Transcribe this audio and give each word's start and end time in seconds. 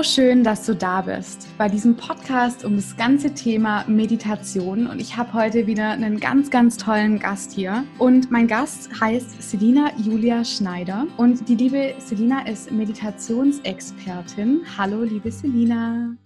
So 0.00 0.04
schön, 0.04 0.44
dass 0.44 0.64
du 0.64 0.74
da 0.74 1.02
bist 1.02 1.46
bei 1.58 1.68
diesem 1.68 1.94
Podcast 1.94 2.64
um 2.64 2.76
das 2.76 2.96
ganze 2.96 3.34
Thema 3.34 3.84
Meditation. 3.86 4.86
Und 4.86 4.98
ich 4.98 5.18
habe 5.18 5.34
heute 5.34 5.66
wieder 5.66 5.90
einen 5.90 6.18
ganz, 6.18 6.48
ganz 6.48 6.78
tollen 6.78 7.18
Gast 7.18 7.52
hier. 7.52 7.84
Und 7.98 8.30
mein 8.30 8.48
Gast 8.48 8.88
heißt 8.98 9.42
Selina 9.42 9.92
Julia 9.98 10.42
Schneider. 10.42 11.06
Und 11.18 11.46
die 11.50 11.54
liebe 11.54 11.94
Selina 11.98 12.48
ist 12.48 12.72
Meditationsexpertin. 12.72 14.62
Hallo, 14.78 15.02
liebe 15.02 15.30
Selina. 15.30 16.16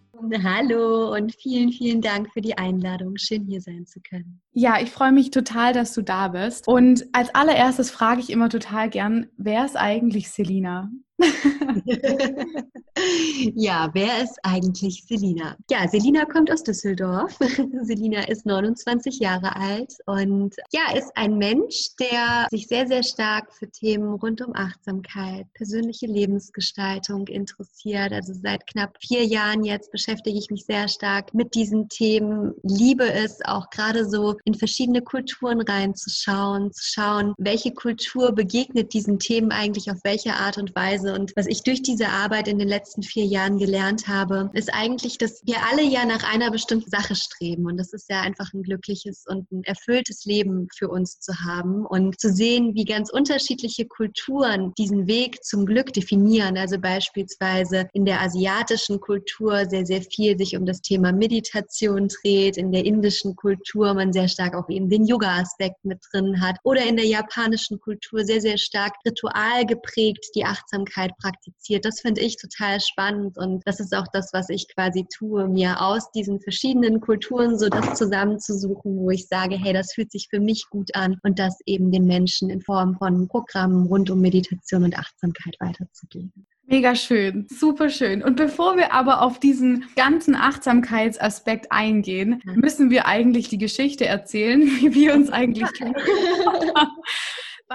Hallo 0.45 1.13
und 1.13 1.35
vielen, 1.35 1.73
vielen 1.73 2.01
Dank 2.01 2.33
für 2.33 2.43
die 2.43 2.57
Einladung. 2.57 3.17
Schön 3.17 3.45
hier 3.45 3.61
sein 3.61 3.87
zu 3.87 3.99
können. 4.09 4.41
Ja, 4.53 4.81
ich 4.81 4.93
freue 4.93 5.11
mich 5.11 5.33
total, 5.33 5.73
dass 5.73 5.93
du 5.95 6.03
da 6.03 6.29
bist. 6.29 6.69
Und 6.69 7.07
als 7.11 7.35
allererstes 7.35 7.91
frage 7.91 8.21
ich 8.21 8.31
immer 8.31 8.51
total 8.51 8.89
gern, 8.89 9.27
wer 9.37 9.65
ist 9.65 9.77
eigentlich 9.77 10.31
Selina? 10.31 10.93
ja, 13.55 13.91
wer 13.93 14.23
ist 14.23 14.39
eigentlich 14.43 15.05
Selina? 15.07 15.57
Ja, 15.71 15.87
Selina 15.89 16.25
kommt 16.25 16.51
aus 16.51 16.65
Düsseldorf. 16.65 17.39
Selina 17.83 18.27
ist 18.29 18.47
29 18.47 19.21
Jahre 19.21 19.55
alt 19.55 19.95
und 20.07 20.57
ja, 20.73 20.97
ist 20.97 21.13
ein 21.15 21.39
Mensch, 21.39 21.91
der 22.01 22.49
sich 22.51 22.67
sehr, 22.67 22.89
sehr 22.89 23.05
stark 23.05 23.53
für 23.53 23.71
Themen 23.71 24.15
rund 24.15 24.41
um 24.41 24.57
Achtsamkeit, 24.57 25.47
persönliche 25.55 26.07
Lebensgestaltung 26.07 27.29
interessiert. 27.29 28.13
Also 28.13 28.33
seit 28.35 28.67
knapp 28.67 28.97
vier 29.01 29.25
Jahren 29.25 29.63
jetzt 29.65 29.93
beschäftige 29.93 30.39
ich 30.39 30.51
mich 30.51 30.65
sehr 30.65 30.89
stark 30.89 31.33
mit 31.33 31.55
diesen 31.55 31.89
Themen. 31.89 32.55
Liebe 32.63 33.09
es 33.13 33.39
auch 33.45 33.71
gerade 33.71 34.09
so 34.09 34.35
in 34.45 34.55
verschiedene 34.55 35.03
Kulturen 35.03 35.61
reinzuschauen, 35.61 36.73
zu 36.73 36.83
schauen, 36.83 37.35
welche 37.39 37.73
Kultur 37.73 38.33
begegnet 38.33 38.93
diesen 38.93 39.21
Themen 39.21 39.53
eigentlich 39.53 39.93
auf 39.93 39.99
welche 40.03 40.35
Art 40.35 40.59
und 40.59 40.75
Weise 40.75 41.04
Weise. 41.05 41.15
Und 41.15 41.33
was 41.37 41.47
ich 41.47 41.63
durch 41.63 41.83
diese 41.83 42.09
Arbeit 42.09 42.49
in 42.49 42.59
den 42.59 42.69
letzten 42.69 43.03
vier 43.03 43.25
Jahren 43.25 43.59
gelernt 43.59 44.09
habe, 44.09 44.51
ist 44.55 44.73
eigentlich, 44.73 45.19
dass 45.19 45.43
wir 45.45 45.57
alle 45.71 45.83
ja 45.83 46.05
nach 46.05 46.23
einer 46.25 46.51
bestimmten 46.51 46.91
Sache 46.91 47.15
streben. 47.15 47.67
Und 47.67 47.77
das 47.77 47.93
ist 47.93 48.11
ja 48.11 48.21
einfach 48.21 48.53
ein 48.53 48.63
glückliches 48.63 49.25
und 49.27 49.51
ein 49.53 49.65
erfülltes 49.65 50.25
Leben 50.25 50.69
für 50.77 50.89
uns 50.89 51.21
zu 51.21 51.33
haben 51.45 51.87
und 51.87 52.21
zu 52.21 52.33
sehen, 52.33 52.75
wie 52.75 52.85
ganz 52.85 53.11
unterschiedliche 53.11 53.87
Kulturen 53.87 54.73
diesen 54.79 55.07
Weg 55.07 55.45
zum 55.45 55.67
Glück 55.67 55.93
definieren. 55.93 56.57
Also 56.57 56.79
beispielsweise 56.79 57.89
in 57.93 58.05
der 58.05 58.21
asiatischen 58.21 59.01
Kultur 59.01 59.67
sehr, 59.69 59.87
sehr 59.87 60.03
viel 60.03 60.39
sich 60.39 60.57
um 60.57 60.67
das 60.67 60.81
Thema 60.81 61.13
Meditation 61.13 62.09
dreht, 62.09 62.57
in 62.57 62.73
der 62.73 62.85
indischen 62.85 63.37
Kultur 63.37 63.95
man 63.95 64.13
sehr 64.13 64.29
stark 64.29 64.55
auch 64.55 64.69
eben 64.69 64.89
den 64.89 65.07
Yoga-Aspekt 65.07 65.85
mit 65.85 66.01
drin 66.11 66.41
hat 66.41 66.57
oder 66.63 66.85
in 66.85 66.97
der 66.97 67.07
japanischen 67.07 67.81
Kultur 67.81 68.25
sehr, 68.25 68.41
sehr 68.41 68.59
stark 68.59 68.95
ritual 69.07 69.67
geprägt 69.67 70.27
die 70.35 70.45
Achtsamkeit 70.45 70.94
Achtsamkeit 70.95 71.17
praktiziert. 71.19 71.85
Das 71.85 72.01
finde 72.01 72.21
ich 72.21 72.37
total 72.37 72.81
spannend 72.81 73.37
und 73.37 73.63
das 73.67 73.81
ist 73.81 73.95
auch 73.95 74.07
das, 74.13 74.33
was 74.33 74.49
ich 74.49 74.67
quasi 74.75 75.07
tue, 75.13 75.49
mir 75.49 75.81
aus 75.81 76.11
diesen 76.13 76.41
verschiedenen 76.41 77.01
Kulturen 77.01 77.59
so 77.59 77.69
das 77.69 77.99
zusammenzusuchen, 77.99 78.97
wo 78.99 79.11
ich 79.11 79.27
sage, 79.27 79.57
hey, 79.57 79.73
das 79.73 79.93
fühlt 79.93 80.11
sich 80.11 80.29
für 80.31 80.41
mich 80.41 80.67
gut 80.71 80.95
an 80.95 81.19
und 81.23 81.39
das 81.39 81.59
eben 81.67 81.91
den 81.91 82.05
Menschen 82.05 82.51
in 82.51 82.61
Form 82.61 82.97
von 82.97 83.29
Programmen 83.29 83.87
rund 83.87 84.11
um 84.11 84.21
Meditation 84.21 84.85
und 84.85 84.99
Achtsamkeit 84.99 85.57
weiterzugeben. 85.61 86.47
Mega 86.67 86.95
schön, 86.95 87.47
super 87.51 87.91
schön. 87.91 88.23
Und 88.23 88.37
bevor 88.37 88.79
wir 88.79 88.95
aber 88.95 89.21
auf 89.21 89.39
diesen 89.39 89.85
ganzen 89.97 90.35
Achtsamkeitsaspekt 90.35 91.71
eingehen, 91.71 92.41
müssen 92.55 92.89
wir 92.89 93.07
eigentlich 93.07 93.51
die 93.51 93.59
Geschichte 93.59 94.07
erzählen, 94.07 94.63
wie 94.81 94.95
wir 94.95 95.15
uns 95.15 95.31
eigentlich 95.33 95.71
kennen. 95.75 95.95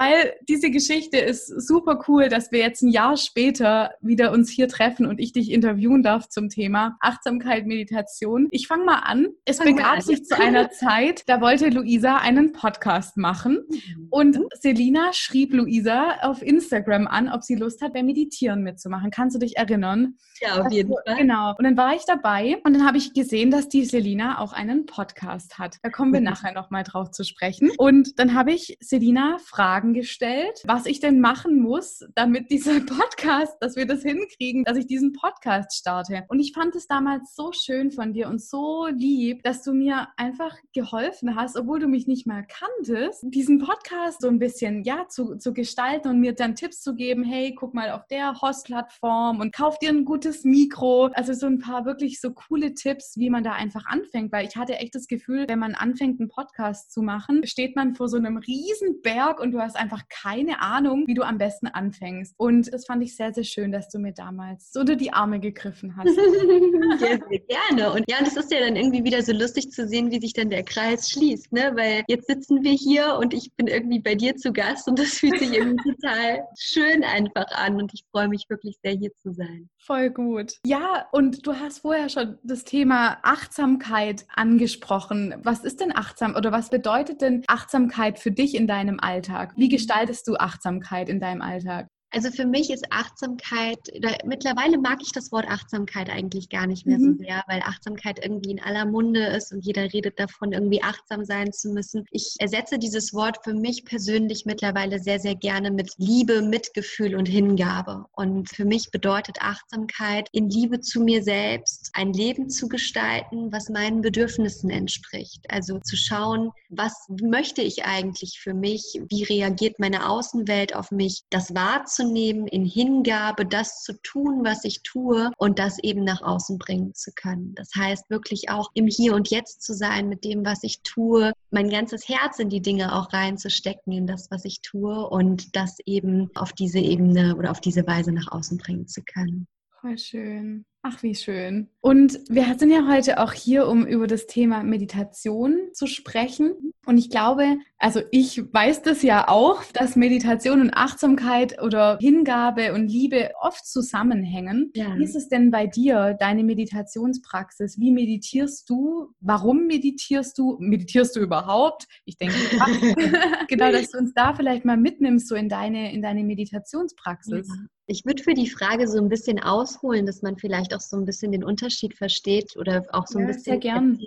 weil 0.00 0.32
diese 0.48 0.70
Geschichte 0.70 1.18
ist 1.18 1.46
super 1.46 2.02
cool, 2.08 2.30
dass 2.30 2.50
wir 2.52 2.60
jetzt 2.60 2.80
ein 2.80 2.88
Jahr 2.88 3.18
später 3.18 3.90
wieder 4.00 4.32
uns 4.32 4.48
hier 4.48 4.66
treffen 4.66 5.04
und 5.04 5.20
ich 5.20 5.32
dich 5.32 5.50
interviewen 5.50 6.02
darf 6.02 6.26
zum 6.30 6.48
Thema 6.48 6.96
Achtsamkeit, 7.00 7.66
Meditation. 7.66 8.48
Ich 8.50 8.66
fange 8.66 8.86
mal 8.86 9.00
an. 9.00 9.26
Es 9.44 9.58
Fang 9.58 9.66
begab 9.66 10.00
sich 10.00 10.24
zu 10.24 10.40
einer 10.40 10.70
Zeit, 10.70 11.24
da 11.26 11.42
wollte 11.42 11.68
Luisa 11.68 12.16
einen 12.16 12.52
Podcast 12.52 13.18
machen 13.18 13.58
mhm. 13.68 14.06
und 14.08 14.38
Selina 14.58 15.12
schrieb 15.12 15.52
Luisa 15.52 16.14
auf 16.22 16.40
Instagram 16.40 17.06
an, 17.06 17.30
ob 17.30 17.42
sie 17.42 17.56
Lust 17.56 17.82
hat, 17.82 17.92
beim 17.92 18.06
Meditieren 18.06 18.62
mitzumachen. 18.62 19.10
Kannst 19.10 19.36
du 19.36 19.38
dich 19.38 19.58
erinnern? 19.58 20.14
Ja, 20.40 20.62
auf 20.62 20.72
jeden 20.72 20.94
Fall. 21.04 21.16
Genau. 21.18 21.54
Und 21.58 21.64
dann 21.64 21.76
war 21.76 21.94
ich 21.94 22.06
dabei 22.06 22.56
und 22.64 22.72
dann 22.72 22.86
habe 22.86 22.96
ich 22.96 23.12
gesehen, 23.12 23.50
dass 23.50 23.68
die 23.68 23.84
Selina 23.84 24.38
auch 24.38 24.54
einen 24.54 24.86
Podcast 24.86 25.58
hat. 25.58 25.76
Da 25.82 25.90
kommen 25.90 26.14
wir 26.14 26.20
mhm. 26.20 26.26
nachher 26.26 26.54
nochmal 26.54 26.84
drauf 26.84 27.10
zu 27.10 27.22
sprechen. 27.22 27.70
Und 27.76 28.18
dann 28.18 28.32
habe 28.32 28.52
ich 28.52 28.78
Selina 28.80 29.36
Fragen 29.44 29.89
Fragen 29.90 29.94
gestellt, 29.94 30.62
was 30.66 30.86
ich 30.86 31.00
denn 31.00 31.20
machen 31.20 31.60
muss, 31.60 32.04
damit 32.14 32.50
dieser 32.50 32.80
Podcast, 32.86 33.56
dass 33.60 33.76
wir 33.76 33.86
das 33.86 34.02
hinkriegen, 34.02 34.64
dass 34.64 34.76
ich 34.76 34.86
diesen 34.86 35.12
Podcast 35.12 35.76
starte. 35.76 36.24
Und 36.28 36.40
ich 36.40 36.52
fand 36.52 36.74
es 36.76 36.86
damals 36.86 37.34
so 37.34 37.52
schön 37.52 37.90
von 37.90 38.12
dir 38.12 38.28
und 38.28 38.40
so 38.40 38.86
lieb, 38.86 39.42
dass 39.42 39.62
du 39.62 39.72
mir 39.72 40.08
einfach 40.16 40.56
geholfen 40.72 41.36
hast, 41.36 41.56
obwohl 41.56 41.80
du 41.80 41.88
mich 41.88 42.06
nicht 42.06 42.26
mal 42.26 42.46
kanntest, 42.46 43.24
diesen 43.28 43.58
Podcast 43.58 44.22
so 44.22 44.28
ein 44.28 44.38
bisschen, 44.38 44.84
ja, 44.84 45.06
zu, 45.08 45.36
zu 45.36 45.52
gestalten 45.52 46.08
und 46.08 46.20
mir 46.20 46.34
dann 46.34 46.54
Tipps 46.54 46.80
zu 46.80 46.94
geben, 46.94 47.24
hey, 47.24 47.54
guck 47.54 47.74
mal 47.74 47.90
auf 47.90 48.06
der 48.06 48.40
Host-Plattform 48.40 49.40
und 49.40 49.54
kauf 49.54 49.78
dir 49.78 49.90
ein 49.90 50.04
gutes 50.04 50.44
Mikro. 50.44 51.06
Also 51.14 51.32
so 51.32 51.46
ein 51.46 51.58
paar 51.58 51.84
wirklich 51.84 52.20
so 52.20 52.32
coole 52.32 52.74
Tipps, 52.74 53.16
wie 53.16 53.30
man 53.30 53.44
da 53.44 53.52
einfach 53.52 53.86
anfängt, 53.86 54.32
weil 54.32 54.46
ich 54.46 54.56
hatte 54.56 54.76
echt 54.76 54.94
das 54.94 55.06
Gefühl, 55.06 55.46
wenn 55.48 55.58
man 55.58 55.74
anfängt, 55.74 56.20
einen 56.20 56.28
Podcast 56.28 56.92
zu 56.92 57.02
machen, 57.02 57.46
steht 57.46 57.76
man 57.76 57.94
vor 57.94 58.08
so 58.08 58.16
einem 58.16 58.36
riesen 58.36 59.00
Berg 59.02 59.40
und 59.40 59.52
du 59.52 59.60
hast 59.60 59.79
einfach 59.80 60.02
keine 60.08 60.60
Ahnung, 60.60 61.06
wie 61.06 61.14
du 61.14 61.22
am 61.22 61.38
besten 61.38 61.66
anfängst. 61.66 62.34
Und 62.36 62.72
das 62.72 62.86
fand 62.86 63.02
ich 63.02 63.16
sehr, 63.16 63.32
sehr 63.32 63.44
schön, 63.44 63.72
dass 63.72 63.88
du 63.88 63.98
mir 63.98 64.12
damals 64.12 64.72
so 64.72 64.84
die 64.84 65.12
Arme 65.12 65.40
gegriffen 65.40 65.96
hast. 65.96 66.06
ja, 67.00 67.18
sehr 67.28 67.40
gerne. 67.48 67.92
Und 67.92 68.04
ja, 68.08 68.18
und 68.18 68.26
es 68.26 68.36
ist 68.36 68.52
ja 68.52 68.60
dann 68.60 68.76
irgendwie 68.76 69.04
wieder 69.04 69.22
so 69.22 69.32
lustig 69.32 69.70
zu 69.70 69.88
sehen, 69.88 70.10
wie 70.10 70.20
sich 70.20 70.32
dann 70.32 70.50
der 70.50 70.62
Kreis 70.62 71.10
schließt, 71.10 71.52
ne? 71.52 71.72
Weil 71.74 72.04
jetzt 72.08 72.26
sitzen 72.26 72.62
wir 72.62 72.72
hier 72.72 73.16
und 73.18 73.34
ich 73.34 73.52
bin 73.54 73.66
irgendwie 73.66 74.00
bei 74.00 74.14
dir 74.14 74.36
zu 74.36 74.52
Gast 74.52 74.88
und 74.88 74.98
das 74.98 75.18
fühlt 75.18 75.38
sich 75.38 75.52
irgendwie 75.52 75.94
total 75.94 76.44
schön 76.58 77.04
einfach 77.04 77.46
an 77.52 77.76
und 77.76 77.92
ich 77.94 78.04
freue 78.10 78.28
mich 78.28 78.44
wirklich 78.48 78.76
sehr, 78.82 78.92
hier 78.92 79.12
zu 79.14 79.32
sein. 79.32 79.68
Voll 79.78 80.10
gut. 80.10 80.58
Ja, 80.66 81.06
und 81.12 81.46
du 81.46 81.54
hast 81.54 81.80
vorher 81.80 82.08
schon 82.08 82.38
das 82.42 82.64
Thema 82.64 83.18
Achtsamkeit 83.22 84.26
angesprochen. 84.34 85.34
Was 85.42 85.64
ist 85.64 85.80
denn 85.80 85.94
achtsam 85.94 86.34
oder 86.36 86.52
was 86.52 86.70
bedeutet 86.70 87.22
denn 87.22 87.44
Achtsamkeit 87.46 88.18
für 88.18 88.30
dich 88.30 88.54
in 88.54 88.66
deinem 88.66 89.00
Alltag? 89.00 89.54
Wie 89.60 89.68
gestaltest 89.68 90.26
du 90.26 90.36
Achtsamkeit 90.36 91.10
in 91.10 91.20
deinem 91.20 91.42
Alltag? 91.42 91.88
Also 92.12 92.30
für 92.30 92.44
mich 92.44 92.70
ist 92.70 92.86
Achtsamkeit, 92.90 93.78
mittlerweile 94.24 94.78
mag 94.78 94.98
ich 95.00 95.12
das 95.12 95.30
Wort 95.30 95.46
Achtsamkeit 95.48 96.10
eigentlich 96.10 96.48
gar 96.48 96.66
nicht 96.66 96.84
mehr 96.84 96.98
mhm. 96.98 97.18
so 97.18 97.24
sehr, 97.24 97.44
weil 97.46 97.62
Achtsamkeit 97.62 98.18
irgendwie 98.22 98.50
in 98.50 98.60
aller 98.60 98.84
Munde 98.84 99.26
ist 99.26 99.52
und 99.52 99.64
jeder 99.64 99.92
redet 99.92 100.18
davon, 100.18 100.52
irgendwie 100.52 100.82
achtsam 100.82 101.24
sein 101.24 101.52
zu 101.52 101.70
müssen. 101.70 102.04
Ich 102.10 102.34
ersetze 102.40 102.78
dieses 102.78 103.14
Wort 103.14 103.38
für 103.44 103.54
mich 103.54 103.84
persönlich 103.84 104.44
mittlerweile 104.44 104.98
sehr, 104.98 105.20
sehr 105.20 105.36
gerne 105.36 105.70
mit 105.70 105.92
Liebe, 105.98 106.42
Mitgefühl 106.42 107.14
und 107.14 107.26
Hingabe. 107.26 108.06
Und 108.12 108.48
für 108.48 108.64
mich 108.64 108.90
bedeutet 108.90 109.40
Achtsamkeit, 109.40 110.28
in 110.32 110.50
Liebe 110.50 110.80
zu 110.80 111.00
mir 111.02 111.22
selbst 111.22 111.90
ein 111.92 112.12
Leben 112.12 112.50
zu 112.50 112.68
gestalten, 112.68 113.52
was 113.52 113.68
meinen 113.68 114.00
Bedürfnissen 114.00 114.70
entspricht. 114.70 115.44
Also 115.48 115.78
zu 115.78 115.96
schauen, 115.96 116.50
was 116.70 117.06
möchte 117.08 117.62
ich 117.62 117.84
eigentlich 117.84 118.40
für 118.40 118.54
mich? 118.54 119.00
Wie 119.08 119.22
reagiert 119.22 119.78
meine 119.78 120.08
Außenwelt 120.08 120.74
auf 120.74 120.90
mich? 120.90 121.22
Das 121.30 121.54
wahrzunehmen 121.54 121.99
wahrzunehmen, 122.00 122.46
in 122.46 122.64
Hingabe 122.64 123.46
das 123.46 123.82
zu 123.82 123.92
tun, 124.02 124.40
was 124.44 124.64
ich 124.64 124.82
tue 124.82 125.30
und 125.36 125.58
das 125.58 125.78
eben 125.82 126.04
nach 126.04 126.22
außen 126.22 126.58
bringen 126.58 126.94
zu 126.94 127.12
können. 127.12 127.54
Das 127.54 127.70
heißt 127.76 128.08
wirklich 128.10 128.50
auch 128.50 128.70
im 128.74 128.86
Hier 128.86 129.14
und 129.14 129.30
Jetzt 129.30 129.62
zu 129.62 129.74
sein 129.74 130.08
mit 130.08 130.24
dem, 130.24 130.44
was 130.44 130.62
ich 130.62 130.80
tue, 130.82 131.32
mein 131.50 131.68
ganzes 131.68 132.08
Herz 132.08 132.38
in 132.38 132.48
die 132.48 132.62
Dinge 132.62 132.94
auch 132.94 133.12
reinzustecken, 133.12 133.92
in 133.92 134.06
das, 134.06 134.30
was 134.30 134.44
ich 134.44 134.62
tue 134.62 135.08
und 135.08 135.54
das 135.56 135.78
eben 135.84 136.30
auf 136.34 136.52
diese 136.52 136.78
Ebene 136.78 137.36
oder 137.36 137.50
auf 137.50 137.60
diese 137.60 137.86
Weise 137.86 138.12
nach 138.12 138.30
außen 138.32 138.58
bringen 138.58 138.86
zu 138.86 139.02
können. 139.02 139.46
Voll 139.80 139.98
schön. 139.98 140.64
Ach, 140.82 141.02
wie 141.02 141.14
schön. 141.14 141.68
Und 141.80 142.18
wir 142.28 142.54
sind 142.58 142.70
ja 142.70 142.86
heute 142.88 143.18
auch 143.18 143.32
hier, 143.32 143.66
um 143.66 143.86
über 143.86 144.06
das 144.06 144.26
Thema 144.26 144.62
Meditation 144.62 145.58
zu 145.72 145.86
sprechen. 145.86 146.72
Und 146.86 146.98
ich 146.98 147.10
glaube, 147.10 147.56
also 147.80 148.02
ich 148.10 148.42
weiß 148.52 148.82
das 148.82 149.02
ja 149.02 149.28
auch, 149.28 149.64
dass 149.72 149.96
Meditation 149.96 150.60
und 150.60 150.70
Achtsamkeit 150.74 151.60
oder 151.62 151.96
Hingabe 151.98 152.74
und 152.74 152.88
Liebe 152.88 153.30
oft 153.40 153.66
zusammenhängen. 153.66 154.70
Ja. 154.74 154.96
Wie 154.98 155.02
ist 155.02 155.16
es 155.16 155.30
denn 155.30 155.50
bei 155.50 155.66
dir, 155.66 156.14
deine 156.20 156.44
Meditationspraxis? 156.44 157.78
Wie 157.78 157.90
meditierst 157.90 158.68
du? 158.68 159.14
Warum 159.20 159.66
meditierst 159.66 160.36
du? 160.36 160.58
Meditierst 160.60 161.16
du 161.16 161.20
überhaupt? 161.20 161.86
Ich 162.04 162.18
denke, 162.18 162.34
genau, 163.48 163.72
dass 163.72 163.90
du 163.90 163.98
uns 163.98 164.12
da 164.14 164.34
vielleicht 164.34 164.66
mal 164.66 164.76
mitnimmst, 164.76 165.26
so 165.26 165.34
in 165.34 165.48
deine, 165.48 165.92
in 165.94 166.02
deine 166.02 166.22
Meditationspraxis. 166.22 167.48
Ja. 167.48 167.64
Ich 167.86 168.04
würde 168.04 168.22
für 168.22 168.34
die 168.34 168.48
Frage 168.48 168.86
so 168.86 168.98
ein 168.98 169.08
bisschen 169.08 169.40
ausholen, 169.40 170.06
dass 170.06 170.22
man 170.22 170.36
vielleicht 170.36 170.74
auch 170.74 170.80
so 170.80 170.96
ein 170.96 171.04
bisschen 171.04 171.32
den 171.32 171.42
Unterschied 171.42 171.96
versteht 171.96 172.56
oder 172.56 172.84
auch 172.92 173.08
so 173.08 173.18
ein 173.18 173.26
ja, 173.26 173.32
bisschen 173.32 173.54
erzählen, 173.54 173.98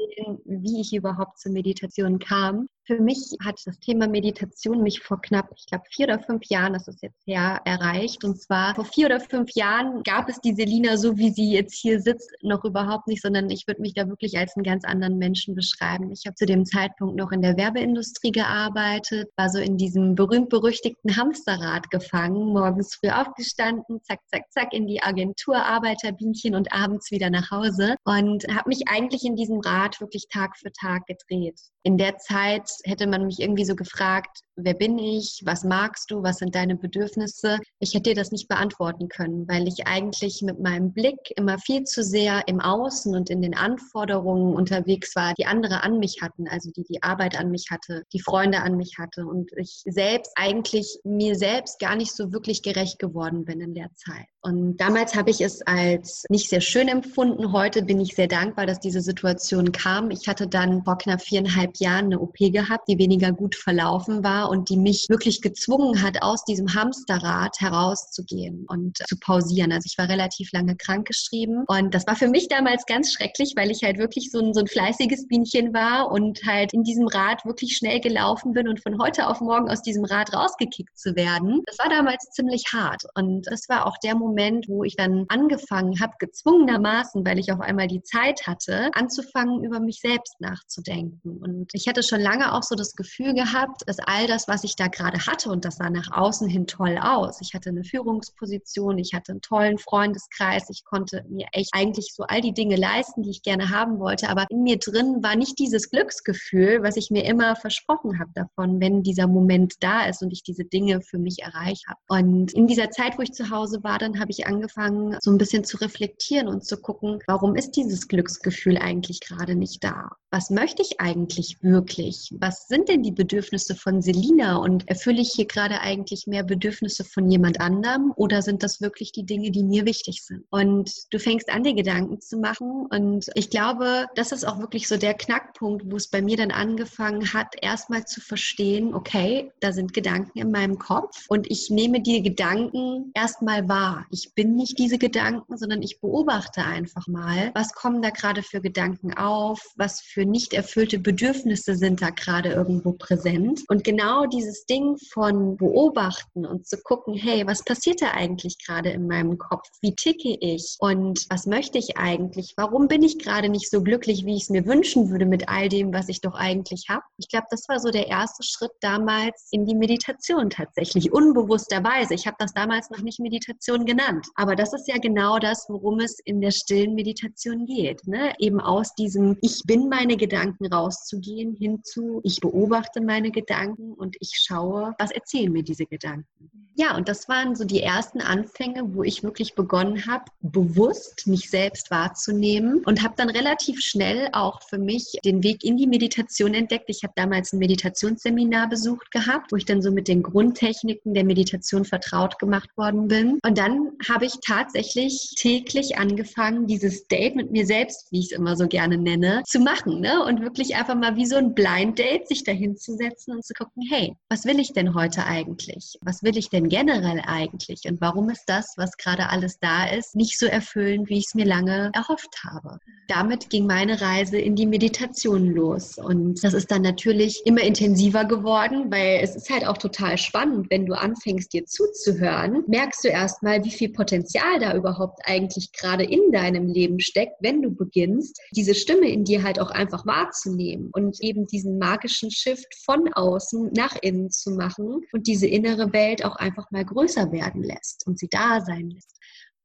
wie 0.45 0.81
ich 0.81 0.93
überhaupt 0.93 1.39
zur 1.39 1.51
Meditation 1.51 2.19
kam. 2.19 2.67
Für 2.85 2.99
mich 2.99 3.37
hat 3.41 3.61
das 3.65 3.79
Thema 3.79 4.09
Meditation 4.09 4.83
mich 4.83 4.99
vor 4.99 5.21
knapp, 5.21 5.49
ich 5.55 5.65
glaube, 5.67 5.85
vier 5.89 6.07
oder 6.07 6.19
fünf 6.19 6.43
Jahren, 6.47 6.73
das 6.73 6.89
ist 6.89 7.01
jetzt 7.01 7.21
her, 7.25 7.61
erreicht. 7.63 8.25
Und 8.25 8.41
zwar 8.41 8.75
vor 8.75 8.83
vier 8.83 9.05
oder 9.05 9.21
fünf 9.21 9.51
Jahren 9.55 10.03
gab 10.03 10.27
es 10.27 10.41
die 10.41 10.53
Selina, 10.53 10.97
so 10.97 11.17
wie 11.17 11.29
sie 11.29 11.49
jetzt 11.53 11.75
hier 11.75 12.01
sitzt, 12.01 12.29
noch 12.41 12.65
überhaupt 12.65 13.07
nicht, 13.07 13.21
sondern 13.21 13.49
ich 13.49 13.67
würde 13.67 13.81
mich 13.81 13.93
da 13.93 14.09
wirklich 14.09 14.37
als 14.37 14.57
einen 14.57 14.65
ganz 14.65 14.83
anderen 14.83 15.17
Menschen 15.17 15.55
beschreiben. 15.55 16.11
Ich 16.11 16.23
habe 16.25 16.35
zu 16.35 16.45
dem 16.45 16.65
Zeitpunkt 16.65 17.15
noch 17.15 17.31
in 17.31 17.41
der 17.41 17.55
Werbeindustrie 17.55 18.33
gearbeitet, 18.33 19.29
war 19.37 19.49
so 19.49 19.59
in 19.59 19.77
diesem 19.77 20.15
berühmt-berüchtigten 20.15 21.15
Hamsterrad 21.15 21.89
gefangen, 21.89 22.47
morgens 22.47 22.95
früh 22.95 23.11
aufgestanden, 23.11 24.01
zack, 24.03 24.19
zack, 24.27 24.51
zack, 24.51 24.73
in 24.73 24.87
die 24.87 25.01
Agentur, 25.01 25.55
Arbeiterbienchen 25.55 26.53
und 26.53 26.73
abends 26.73 27.11
wieder 27.11 27.29
nach 27.29 27.49
Hause 27.49 27.95
und 28.03 28.43
habe 28.53 28.67
mich 28.67 28.89
eigentlich 28.89 29.23
in 29.23 29.37
diesem 29.37 29.61
Rad 29.61 29.95
wirklich 30.03 30.27
Tag 30.31 30.57
für 30.57 30.71
Tag 30.71 31.05
gedreht. 31.07 31.59
In 31.83 31.97
der 31.97 32.17
Zeit 32.17 32.69
hätte 32.83 33.07
man 33.07 33.25
mich 33.25 33.39
irgendwie 33.39 33.65
so 33.65 33.75
gefragt, 33.75 34.41
wer 34.55 34.73
bin 34.73 34.97
ich, 34.99 35.41
was 35.45 35.63
magst 35.63 36.11
du, 36.11 36.23
was 36.23 36.37
sind 36.37 36.55
deine 36.55 36.75
Bedürfnisse? 36.75 37.59
Ich 37.79 37.93
hätte 37.93 38.11
dir 38.11 38.15
das 38.15 38.31
nicht 38.31 38.47
beantworten 38.47 39.07
können, 39.07 39.47
weil 39.47 39.67
ich 39.67 39.87
eigentlich 39.87 40.41
mit 40.41 40.59
meinem 40.59 40.93
Blick 40.93 41.17
immer 41.35 41.57
viel 41.57 41.83
zu 41.83 42.03
sehr 42.03 42.47
im 42.47 42.59
Außen 42.59 43.15
und 43.15 43.29
in 43.29 43.41
den 43.41 43.55
Anforderungen 43.55 44.55
unterwegs 44.55 45.15
war, 45.15 45.33
die 45.33 45.45
andere 45.45 45.83
an 45.83 45.99
mich 45.99 46.21
hatten, 46.21 46.47
also 46.47 46.71
die 46.71 46.83
die 46.83 47.01
Arbeit 47.01 47.39
an 47.39 47.49
mich 47.49 47.67
hatte, 47.71 48.03
die 48.13 48.21
Freunde 48.21 48.61
an 48.61 48.77
mich 48.77 48.97
hatte 48.99 49.25
und 49.25 49.51
ich 49.57 49.81
selbst 49.85 50.31
eigentlich 50.35 50.99
mir 51.03 51.35
selbst 51.35 51.79
gar 51.79 51.95
nicht 51.95 52.13
so 52.15 52.31
wirklich 52.31 52.61
gerecht 52.61 52.99
geworden 52.99 53.45
bin 53.45 53.61
in 53.61 53.73
der 53.73 53.89
Zeit. 53.95 54.27
Und 54.41 54.77
damals 54.77 55.15
habe 55.15 55.29
ich 55.29 55.39
es 55.39 55.61
als 55.61 56.25
nicht 56.29 56.49
sehr 56.49 56.59
schön 56.59 56.89
empfunden. 56.89 57.53
Heute 57.53 57.81
bin 57.81 58.01
ich 58.01 58.13
sehr 58.13 58.27
dankbar, 58.27 58.65
dass 58.65 58.81
diese 58.81 58.99
Situation 58.99 59.71
kam. 59.71 60.11
Ich 60.11 60.27
hatte 60.27 60.47
dann 60.47 60.83
vor 60.83 60.97
knapp 60.97 61.21
viereinhalb 61.21 61.77
Jahren 61.77 62.05
eine 62.05 62.19
OP 62.19 62.35
gehabt, 62.37 62.89
die 62.89 62.97
weniger 62.97 63.31
gut 63.31 63.55
verlaufen 63.55 64.21
war 64.21 64.42
und 64.49 64.69
die 64.69 64.77
mich 64.77 65.07
wirklich 65.09 65.41
gezwungen 65.41 66.01
hat, 66.01 66.21
aus 66.21 66.45
diesem 66.45 66.73
Hamsterrad 66.73 67.59
herauszugehen 67.59 68.65
und 68.67 68.97
zu 69.07 69.17
pausieren. 69.19 69.71
Also 69.71 69.87
ich 69.87 69.97
war 69.97 70.09
relativ 70.09 70.51
lange 70.51 70.75
krankgeschrieben 70.75 71.65
und 71.67 71.93
das 71.93 72.07
war 72.07 72.15
für 72.15 72.27
mich 72.27 72.47
damals 72.47 72.85
ganz 72.85 73.13
schrecklich, 73.13 73.53
weil 73.55 73.71
ich 73.71 73.83
halt 73.83 73.97
wirklich 73.97 74.31
so 74.31 74.39
ein, 74.39 74.53
so 74.53 74.61
ein 74.61 74.67
fleißiges 74.67 75.27
Bienchen 75.27 75.73
war 75.73 76.11
und 76.11 76.45
halt 76.45 76.73
in 76.73 76.83
diesem 76.83 77.07
Rad 77.07 77.45
wirklich 77.45 77.75
schnell 77.77 77.99
gelaufen 77.99 78.53
bin 78.53 78.67
und 78.67 78.81
von 78.81 79.01
heute 79.01 79.27
auf 79.27 79.41
morgen 79.41 79.69
aus 79.69 79.81
diesem 79.81 80.05
Rad 80.05 80.33
rausgekickt 80.33 80.97
zu 80.97 81.15
werden. 81.15 81.61
Das 81.65 81.77
war 81.79 81.89
damals 81.89 82.23
ziemlich 82.31 82.63
hart 82.73 83.03
und 83.15 83.47
das 83.47 83.67
war 83.69 83.85
auch 83.85 83.97
der 84.03 84.15
Moment, 84.15 84.67
wo 84.67 84.83
ich 84.83 84.95
dann 84.95 85.25
angefangen 85.29 85.99
habe, 85.99 86.13
gezwungenermaßen, 86.19 87.25
weil 87.25 87.39
ich 87.39 87.51
auf 87.51 87.59
einmal 87.59 87.87
die 87.87 88.03
Zeit 88.03 88.47
hatte, 88.47 88.89
anzufangen, 88.93 89.63
über 89.63 89.79
mich 89.79 89.99
selbst 90.01 90.39
nachzudenken. 90.39 91.37
Und 91.37 91.71
ich 91.73 91.87
hatte 91.87 92.03
schon 92.03 92.21
lange 92.21 92.53
auch 92.53 92.63
so 92.63 92.75
das 92.75 92.95
Gefühl 92.95 93.33
gehabt, 93.33 93.81
dass 93.85 93.97
all 93.99 94.27
das, 94.27 94.32
was 94.47 94.63
ich 94.63 94.75
da 94.75 94.87
gerade 94.87 95.25
hatte, 95.25 95.49
und 95.49 95.65
das 95.65 95.77
sah 95.77 95.89
nach 95.89 96.11
außen 96.11 96.47
hin 96.47 96.67
toll 96.67 96.97
aus. 97.01 97.39
Ich 97.41 97.53
hatte 97.53 97.69
eine 97.69 97.83
Führungsposition, 97.83 98.97
ich 98.97 99.13
hatte 99.13 99.31
einen 99.31 99.41
tollen 99.41 99.77
Freundeskreis, 99.77 100.69
ich 100.69 100.83
konnte 100.83 101.23
mir 101.29 101.47
echt 101.51 101.69
eigentlich 101.73 102.13
so 102.13 102.23
all 102.23 102.41
die 102.41 102.53
Dinge 102.53 102.75
leisten, 102.75 103.23
die 103.23 103.29
ich 103.29 103.43
gerne 103.43 103.69
haben 103.69 103.99
wollte. 103.99 104.29
Aber 104.29 104.45
in 104.49 104.63
mir 104.63 104.77
drin 104.77 105.21
war 105.21 105.35
nicht 105.35 105.59
dieses 105.59 105.89
Glücksgefühl, 105.89 106.83
was 106.83 106.97
ich 106.97 107.11
mir 107.11 107.25
immer 107.25 107.55
versprochen 107.55 108.19
habe 108.19 108.31
davon, 108.33 108.79
wenn 108.81 109.03
dieser 109.03 109.27
Moment 109.27 109.75
da 109.79 110.05
ist 110.05 110.21
und 110.21 110.31
ich 110.31 110.43
diese 110.43 110.65
Dinge 110.65 111.01
für 111.01 111.17
mich 111.17 111.39
erreicht 111.41 111.85
habe. 111.87 111.99
Und 112.07 112.53
in 112.53 112.67
dieser 112.67 112.89
Zeit, 112.91 113.17
wo 113.17 113.21
ich 113.21 113.33
zu 113.33 113.49
Hause 113.49 113.83
war, 113.83 113.99
dann 113.99 114.19
habe 114.19 114.31
ich 114.31 114.47
angefangen, 114.47 115.17
so 115.21 115.31
ein 115.31 115.37
bisschen 115.37 115.63
zu 115.63 115.77
reflektieren 115.77 116.47
und 116.47 116.65
zu 116.65 116.77
gucken, 116.77 117.19
warum 117.27 117.55
ist 117.55 117.71
dieses 117.71 118.07
Glücksgefühl 118.07 118.77
eigentlich 118.77 119.19
gerade 119.19 119.55
nicht 119.55 119.83
da? 119.83 120.11
Was 120.31 120.49
möchte 120.49 120.81
ich 120.81 120.99
eigentlich 120.99 121.57
wirklich? 121.61 122.33
Was 122.39 122.67
sind 122.67 122.89
denn 122.89 123.03
die 123.03 123.11
Bedürfnisse 123.11 123.75
von 123.75 124.01
Selina? 124.23 124.57
Und 124.57 124.87
erfülle 124.87 125.21
ich 125.21 125.33
hier 125.33 125.45
gerade 125.45 125.81
eigentlich 125.81 126.27
mehr 126.27 126.43
Bedürfnisse 126.43 127.03
von 127.03 127.29
jemand 127.29 127.59
anderem 127.59 128.13
oder 128.15 128.41
sind 128.41 128.63
das 128.63 128.81
wirklich 128.81 129.11
die 129.11 129.25
Dinge, 129.25 129.51
die 129.51 129.63
mir 129.63 129.85
wichtig 129.85 130.23
sind? 130.23 130.45
Und 130.49 130.91
du 131.11 131.19
fängst 131.19 131.49
an, 131.49 131.63
dir 131.63 131.73
Gedanken 131.73 132.21
zu 132.21 132.37
machen. 132.37 132.87
Und 132.89 133.29
ich 133.35 133.49
glaube, 133.49 134.07
das 134.15 134.31
ist 134.31 134.45
auch 134.45 134.59
wirklich 134.59 134.87
so 134.87 134.97
der 134.97 135.13
Knackpunkt, 135.13 135.83
wo 135.91 135.95
es 135.95 136.07
bei 136.07 136.21
mir 136.21 136.37
dann 136.37 136.51
angefangen 136.51 137.33
hat, 137.33 137.55
erstmal 137.61 138.05
zu 138.05 138.21
verstehen, 138.21 138.93
okay, 138.93 139.51
da 139.59 139.71
sind 139.71 139.93
Gedanken 139.93 140.39
in 140.39 140.51
meinem 140.51 140.77
Kopf 140.77 141.25
und 141.29 141.49
ich 141.49 141.69
nehme 141.69 142.01
die 142.01 142.21
Gedanken 142.21 143.11
erstmal 143.13 143.67
wahr 143.67 144.05
ich 144.13 144.33
bin 144.35 144.55
nicht 144.55 144.77
diese 144.77 144.97
Gedanken, 144.99 145.57
sondern 145.57 145.81
ich 145.81 145.99
beobachte 145.99 146.63
einfach 146.63 147.07
mal, 147.07 147.51
was 147.55 147.73
kommen 147.73 148.01
da 148.01 148.11
gerade 148.11 148.43
für 148.43 148.61
Gedanken 148.61 149.13
auf, 149.15 149.59
was 149.75 150.01
für 150.01 150.25
nicht 150.25 150.53
erfüllte 150.53 150.99
Bedürfnisse 150.99 151.75
sind 151.75 152.01
da 152.01 152.11
gerade 152.11 152.49
irgendwo 152.49 152.93
präsent. 152.93 153.63
Und 153.69 153.83
genau 153.83 154.12
dieses 154.25 154.65
Ding 154.65 154.97
von 155.11 155.57
beobachten 155.57 156.45
und 156.45 156.67
zu 156.67 156.77
gucken, 156.77 157.15
hey, 157.15 157.45
was 157.45 157.63
passiert 157.63 158.01
da 158.01 158.11
eigentlich 158.11 158.57
gerade 158.65 158.89
in 158.89 159.07
meinem 159.07 159.37
Kopf? 159.37 159.67
Wie 159.81 159.95
ticke 159.95 160.37
ich? 160.39 160.77
Und 160.79 161.25
was 161.29 161.45
möchte 161.45 161.77
ich 161.77 161.97
eigentlich? 161.97 162.53
Warum 162.57 162.87
bin 162.87 163.03
ich 163.03 163.19
gerade 163.19 163.49
nicht 163.49 163.69
so 163.69 163.81
glücklich, 163.81 164.25
wie 164.25 164.35
ich 164.35 164.43
es 164.43 164.49
mir 164.49 164.65
wünschen 164.65 165.09
würde 165.09 165.25
mit 165.25 165.49
all 165.49 165.69
dem, 165.69 165.93
was 165.93 166.09
ich 166.09 166.21
doch 166.21 166.35
eigentlich 166.35 166.85
habe? 166.89 167.03
Ich 167.17 167.27
glaube, 167.27 167.47
das 167.49 167.67
war 167.67 167.79
so 167.79 167.89
der 167.89 168.07
erste 168.07 168.43
Schritt 168.43 168.71
damals 168.81 169.47
in 169.51 169.65
die 169.65 169.75
Meditation 169.75 170.49
tatsächlich, 170.49 171.11
unbewussterweise. 171.11 172.13
Ich 172.13 172.27
habe 172.27 172.37
das 172.39 172.53
damals 172.53 172.89
noch 172.89 173.01
nicht 173.01 173.19
Meditation 173.19 173.85
genannt. 173.85 174.27
Aber 174.35 174.55
das 174.55 174.73
ist 174.73 174.87
ja 174.87 174.97
genau 174.97 175.39
das, 175.39 175.65
worum 175.69 175.99
es 175.99 176.19
in 176.25 176.41
der 176.41 176.51
stillen 176.51 176.95
Meditation 176.95 177.65
geht. 177.65 178.05
Ne? 178.07 178.33
Eben 178.39 178.59
aus 178.59 178.93
diesem 178.95 179.37
Ich 179.41 179.61
bin 179.65 179.89
meine 179.89 180.17
Gedanken 180.17 180.71
rauszugehen 180.71 181.55
hinzu, 181.55 182.21
ich 182.23 182.39
beobachte 182.39 183.01
meine 183.01 183.31
Gedanken 183.31 183.93
und 184.03 184.17
ich 184.19 184.33
schaue, 184.35 184.93
was 184.99 185.11
erzählen 185.11 185.51
mir 185.51 185.63
diese 185.63 185.85
Gedanken. 185.85 186.51
Ja, 186.75 186.97
und 186.97 187.07
das 187.07 187.29
waren 187.29 187.55
so 187.55 187.65
die 187.65 187.81
ersten 187.81 188.19
Anfänge, 188.19 188.95
wo 188.95 189.03
ich 189.03 189.21
wirklich 189.21 189.53
begonnen 189.53 190.07
habe, 190.07 190.25
bewusst 190.41 191.27
mich 191.27 191.51
selbst 191.51 191.91
wahrzunehmen 191.91 192.81
und 192.85 193.03
habe 193.03 193.13
dann 193.15 193.29
relativ 193.29 193.79
schnell 193.79 194.29
auch 194.31 194.59
für 194.63 194.79
mich 194.79 195.13
den 195.23 195.43
Weg 195.43 195.63
in 195.63 195.77
die 195.77 195.85
Meditation 195.85 196.55
entdeckt. 196.55 196.85
Ich 196.87 197.03
habe 197.03 197.13
damals 197.15 197.53
ein 197.53 197.59
Meditationsseminar 197.59 198.69
besucht 198.69 199.11
gehabt, 199.11 199.51
wo 199.51 199.55
ich 199.55 199.65
dann 199.65 199.83
so 199.83 199.91
mit 199.91 200.07
den 200.07 200.23
Grundtechniken 200.23 201.13
der 201.13 201.23
Meditation 201.23 201.85
vertraut 201.85 202.39
gemacht 202.39 202.75
worden 202.75 203.07
bin. 203.07 203.39
Und 203.45 203.57
dann 203.59 203.91
habe 204.09 204.25
ich 204.25 204.39
tatsächlich 204.43 205.35
täglich 205.37 205.99
angefangen, 205.99 206.65
dieses 206.65 207.07
Date 207.07 207.35
mit 207.35 207.51
mir 207.51 207.67
selbst, 207.67 208.11
wie 208.11 208.19
ich 208.19 208.31
es 208.31 208.37
immer 208.37 208.55
so 208.55 208.67
gerne 208.67 208.97
nenne, 208.97 209.43
zu 209.45 209.59
machen. 209.59 209.99
Ne? 209.99 210.23
Und 210.25 210.41
wirklich 210.41 210.75
einfach 210.75 210.95
mal 210.95 211.15
wie 211.15 211.27
so 211.27 211.35
ein 211.35 211.53
Blind 211.53 211.99
Date 211.99 212.27
sich 212.27 212.43
dahin 212.43 212.77
zu 212.77 212.95
setzen 212.95 213.35
und 213.35 213.45
zu 213.45 213.53
gucken, 213.53 213.83
hey, 213.93 214.17
was 214.27 214.45
will 214.45 214.59
ich 214.59 214.73
denn 214.73 214.95
heute 214.95 215.23
eigentlich? 215.23 215.99
Was 216.01 216.23
will 216.23 216.35
ich 216.35 216.49
denn 216.49 216.67
generell 216.67 217.21
eigentlich? 217.27 217.81
Und 217.85 218.01
warum 218.01 218.31
ist 218.31 218.45
das, 218.47 218.73
was 218.75 218.97
gerade 218.97 219.29
alles 219.29 219.59
da 219.59 219.85
ist, 219.85 220.15
nicht 220.15 220.39
so 220.39 220.47
erfüllend, 220.47 221.09
wie 221.09 221.19
ich 221.19 221.25
es 221.27 221.35
mir 221.35 221.45
lange 221.45 221.91
erhofft 221.93 222.43
habe? 222.43 222.79
Damit 223.07 223.51
ging 223.51 223.67
meine 223.67 224.01
Reise 224.01 224.39
in 224.39 224.55
die 224.55 224.65
Meditation 224.65 225.51
los. 225.51 225.99
Und 225.99 226.43
das 226.43 226.55
ist 226.55 226.71
dann 226.71 226.81
natürlich 226.81 227.43
immer 227.45 227.61
intensiver 227.61 228.25
geworden, 228.25 228.89
weil 228.89 229.19
es 229.21 229.35
ist 229.35 229.51
halt 229.51 229.67
auch 229.67 229.77
total 229.77 230.17
spannend, 230.17 230.71
wenn 230.71 230.87
du 230.87 230.93
anfängst, 230.93 231.53
dir 231.53 231.65
zuzuhören, 231.67 232.63
merkst 232.65 233.03
du 233.03 233.09
erstmal, 233.09 233.63
wie 233.63 233.69
viel 233.69 233.89
Potenzial 233.89 234.59
da 234.59 234.75
überhaupt 234.75 235.19
eigentlich 235.25 235.71
gerade 235.71 236.03
in 236.03 236.31
deinem 236.31 236.67
Leben 236.67 236.99
steckt, 236.99 237.35
wenn 237.41 237.61
du 237.61 237.69
beginnst, 237.69 238.41
diese 238.55 238.73
Stimme 238.73 239.07
in 239.11 239.23
dir 239.23 239.43
halt 239.43 239.59
auch 239.59 239.69
einfach 239.69 240.03
wahrzunehmen 240.07 240.89
und 240.93 241.21
eben 241.21 241.45
diesen 241.45 241.77
magischen 241.77 242.31
Shift 242.31 242.73
von 242.83 243.13
außen 243.13 243.69
nach 243.82 243.82
innen 244.01 244.31
zu 244.31 244.51
machen 244.51 245.01
und 245.11 245.27
diese 245.27 245.47
innere 245.47 245.91
Welt 245.93 246.23
auch 246.25 246.35
einfach 246.35 246.71
mal 246.71 246.85
größer 246.85 247.31
werden 247.31 247.63
lässt 247.63 248.07
und 248.07 248.17
sie 248.17 248.29
da 248.29 248.61
sein 248.61 248.89
lässt. 248.89 249.19